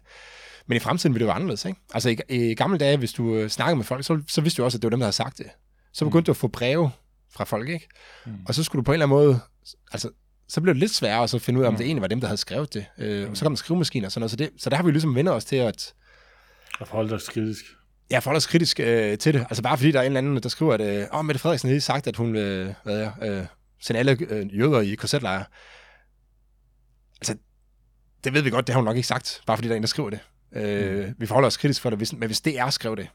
[0.68, 1.80] men i fremtiden vil det være anderledes, ikke?
[1.94, 4.66] Altså i, i gamle dage, hvis du øh, snakkede med folk, så, så vidste du
[4.66, 5.46] også, at det var dem, der havde sagt det.
[5.94, 6.26] Så begyndte mm.
[6.26, 6.92] du at få breve
[7.32, 7.88] fra folk, ikke?
[8.26, 8.32] Mm.
[8.48, 9.40] Og så skulle du på en eller anden måde,
[9.92, 10.10] altså,
[10.48, 11.78] så blev det lidt sværere at så finde ud af, om Mm.
[11.78, 12.86] det egentlig var dem, der havde skrevet det.
[12.98, 14.92] Øh, og så kom der skrivemaskiner og sådan noget, så, det, så der har vi
[14.92, 15.94] ligesom vendt os til at,
[16.80, 17.66] Og forholde dig kritisk.
[18.10, 19.40] jeg forholder os kritisk øh, til det.
[19.42, 21.70] Altså bare fordi der er en eller anden, der skriver, at øh, oh, Mette Frederiksen
[21.70, 23.46] lige sagt, at hun øh, hvad er, øh,
[23.82, 25.44] sender alle øh, jøder i korsetlejre.
[27.22, 27.36] Altså,
[28.24, 29.84] det ved vi godt, det har hun nok ikke sagt, bare fordi der er en,
[29.84, 30.20] der skriver det.
[30.56, 33.08] Øh, Vi forholder os kritisk for det, hvis, men hvis det er skrevet det,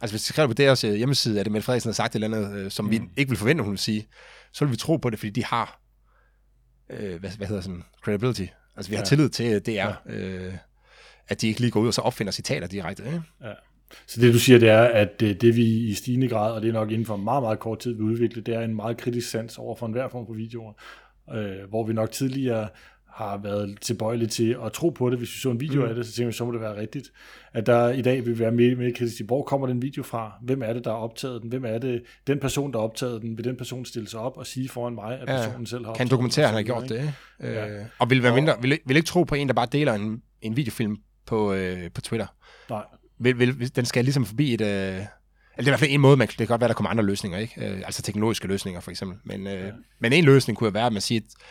[0.00, 2.36] Altså hvis de skrev på deres øh, hjemmeside, at Mette Frederiksen har sagt et eller
[2.38, 2.90] andet, øh, som mm.
[2.90, 4.06] vi ikke vil forvente, hun vil sige,
[4.52, 5.80] så vil vi tro på det, fordi de har,
[6.90, 8.46] øh, hvad, hvad hedder sådan, credibility.
[8.76, 9.06] Altså vi har Ja.
[9.06, 10.54] tillid til øh, DR, øh,
[11.28, 13.04] at de ikke lige går ud og så opfinder citater direkte.
[13.04, 13.22] Ikke?
[13.42, 13.52] Ja.
[14.06, 16.68] Så det du siger, det er, at det, det vi i stigende grad, og det
[16.68, 19.30] er nok inden for meget, meget kort tid, vil udvikle, det er en meget kritisk
[19.30, 20.72] sans over for enhver form for videoer,
[21.34, 22.68] øh, hvor vi nok tidligere
[23.18, 25.18] har været tilbøjelige til at tro på det.
[25.18, 25.88] Hvis vi så en video mm.
[25.88, 27.12] af det, så tænker vi, så må det være rigtigt.
[27.52, 30.32] At der i dag vil være mere, mere kritisk hvor kommer den video fra?
[30.42, 31.50] Hvem er det, der har optaget den?
[31.50, 32.02] Hvem er det?
[32.26, 34.94] Den person, der har optaget den, vil den person stille sig op og sige foran
[34.94, 35.36] mig, at Ja.
[35.36, 36.96] personen selv har Kan dokumentere, at han har gjort det.
[36.96, 37.14] Ikke?
[37.40, 37.68] Ja.
[37.68, 40.22] Øh, og vil, være mindre, vil, vil ikke tro på en, der bare deler en,
[40.42, 40.96] en videofilm
[41.26, 42.26] på, øh, på Twitter.
[42.70, 42.82] Nej.
[43.20, 44.60] Vil, vil, den skal ligesom forbi et...
[44.60, 45.06] Øh, eller
[45.56, 47.04] det er i hvert fald en måde, man, det kan godt være, der kommer andre
[47.04, 47.66] løsninger, ikke?
[47.66, 49.18] Øh, altså teknologiske løsninger, for eksempel.
[49.24, 49.70] Men, øh, ja.
[49.98, 51.42] men en løsning kunne jo være, at man siger, at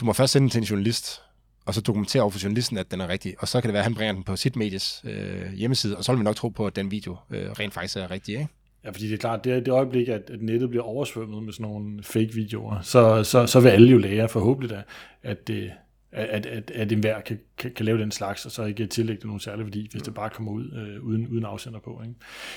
[0.00, 1.22] du må først sende den til en journalist,
[1.66, 3.34] og så dokumentere over for journalisten, at den er rigtig.
[3.38, 6.04] Og så kan det være, at han bringer den på sit medies øh, hjemmeside, og
[6.04, 8.48] så vil vi nok tro på, at den video øh, rent faktisk er rigtig, ikke?
[8.84, 11.52] Ja, fordi det er klart, det er det øjeblik, at, at nettet bliver oversvømmet med
[11.52, 14.82] sådan nogle fake-videoer, så, så, så vil alle jo lære forhåbentlig da,
[15.22, 15.72] at, det,
[16.12, 19.26] at, at, at enhver kan, kan, kan lave den slags, og så ikke tillægge det
[19.26, 22.00] nogen særlig værdi, hvis det bare kommer ud øh, uden, uden afsender på.
[22.02, 22.14] Ikke?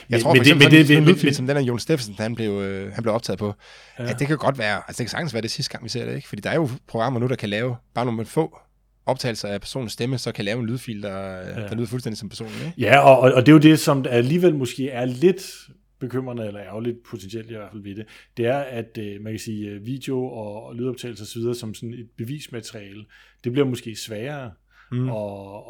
[0.10, 1.62] Jeg tror men for eksempel, det, det, men sådan, det, men, men, som den af
[1.62, 3.54] Jon Steffensen, han blev, øh, han blev optaget på,
[4.00, 4.10] Ja.
[4.10, 6.06] at det kan godt være, altså det kan sagtens være det sidste gang, vi ser
[6.06, 6.28] det, ikke?
[6.28, 8.58] Fordi der er jo programmer nu, der kan lave bare nogle få
[9.06, 11.68] optagelser af personens stemme, så kan lave en lydfil, der, ja.
[11.68, 12.74] der lyder fuldstændig som personen, ikke?
[12.78, 15.52] Ja, og, og det er jo det, som alligevel måske er lidt
[16.00, 18.06] bekymrende, eller ærgerligt potentielt i hvert fald ved det,
[18.38, 21.94] det er, at øh, man kan sige, øh, video og, og lydoptagelser osv., som sådan
[21.94, 23.06] et bevismateriale,
[23.44, 24.52] det bliver måske sværere
[24.92, 25.10] mm.
[25.10, 25.16] at,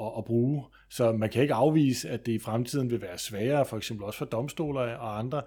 [0.05, 0.63] at, at bruge.
[0.95, 4.17] Så man kan ikke afvise, at det i fremtiden vil være sværere, for eksempel også
[4.17, 5.41] for domstoler og andre,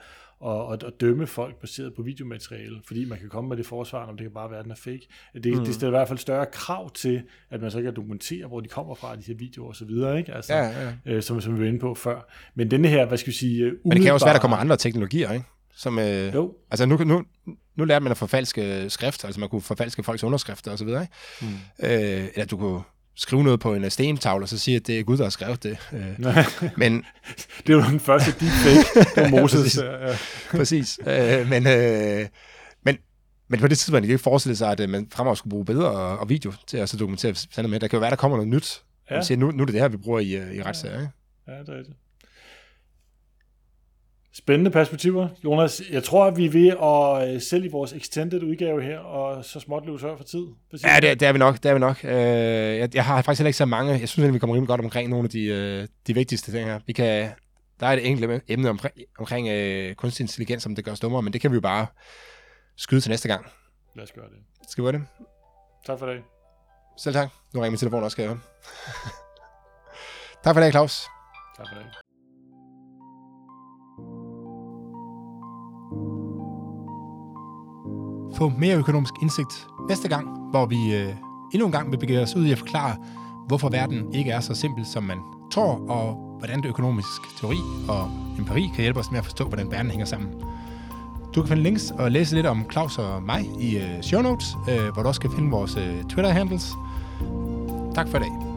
[0.46, 4.06] at, at, at dømme folk baseret på videomateriale, fordi man kan komme med det forsvar,
[4.06, 5.08] om det kan bare være, at den er fake.
[5.34, 5.64] Det, mm.
[5.64, 8.68] det stiller i hvert fald større krav til, at man så kan dokumentere, hvor de
[8.68, 10.34] kommer fra, de her videoer og så videre, ikke?
[10.34, 10.92] Altså, Ja, ja.
[11.06, 12.32] øh, som, som vi var inde på før.
[12.54, 14.40] Men denne her, hvad skal vi sige, øh, Men det kan også være, der umiddelbare-
[14.40, 15.44] kommer andre teknologier, ikke?
[15.76, 17.24] Som, øh, Jo, altså nu, nu,
[17.76, 21.08] nu lærte man at forfalske skrift, altså man kunne forfalske folks underskrifter osv., ikke?
[21.42, 21.46] Mm.
[21.82, 22.80] Øh, eller du kunne
[23.18, 25.62] skrive noget på en stentavle, og så sige, at det er Gud, der har skrevet
[25.62, 25.78] det.
[25.92, 26.36] Øh,
[26.82, 27.04] men
[27.66, 29.60] det er jo den første deepfake, var Moses.
[29.60, 29.78] Præcis.
[29.78, 30.16] ja, ja.
[30.50, 30.98] præcis.
[31.06, 32.26] Øh, men, øh,
[32.82, 32.98] men,
[33.48, 35.88] men på det tidspunkt kan ikke forestille sig, at øh, man fremover skulle bruge billeder
[35.88, 37.80] og, og video til at så dokumentere sandheden med.
[37.80, 38.82] Der kan jo være, der kommer noget nyt.
[39.10, 39.14] Ja.
[39.14, 39.18] Ja.
[39.18, 41.00] Man siger, nu, nu er det det her, vi bruger i, øh, i retssager.
[41.00, 41.10] Ikke?
[41.48, 41.96] ja, det er rigtigt.
[44.38, 45.28] Spændende perspektiver.
[45.44, 48.98] Jonas, jeg tror, at vi er ved at øh, selv i vores extended udgave her,
[48.98, 50.46] og så småt løbe tør for tid.
[50.84, 51.54] Ja, det, det er vi nok.
[51.54, 52.04] Det er vi nok.
[52.04, 53.92] Øh, jeg, jeg har faktisk heller ikke så mange.
[53.92, 56.64] Jeg synes, at vi kommer rimelig godt omkring nogle af de, øh, de vigtigste ting
[56.64, 56.80] her.
[56.86, 57.30] Vi kan,
[57.80, 61.22] der er et enkelt emne omkring, omkring øh, kunstig intelligens, som det gør os dummere,
[61.22, 61.86] men det kan vi jo bare
[62.76, 63.46] skyde til næste gang.
[63.96, 64.68] Lad os gøre det.
[64.68, 65.06] Skal vi gøre det?
[65.86, 66.18] Tak for dag.
[66.98, 67.28] Selv tak.
[67.54, 68.40] Nu ringer min telefon også, skal jeg høre.
[70.44, 71.06] tak for i dag, Claus.
[71.56, 72.07] Tak for i dag.
[78.38, 81.14] På mere økonomisk indsigt næste gang, hvor vi øh,
[81.52, 82.96] endnu en gang vil begive os ud i at forklare,
[83.48, 85.18] hvorfor verden ikke er så simpel, som man
[85.52, 87.56] tror, og hvordan det økonomisk teori
[87.88, 90.28] og empiri kan hjælpe os med at forstå, hvordan verden hænger sammen.
[91.34, 94.56] Du kan finde links og læse lidt om Claus og mig i øh, show notes,
[94.68, 96.72] øh, hvor du også kan finde vores øh, Twitter-handles.
[97.94, 98.47] Tak for i dag.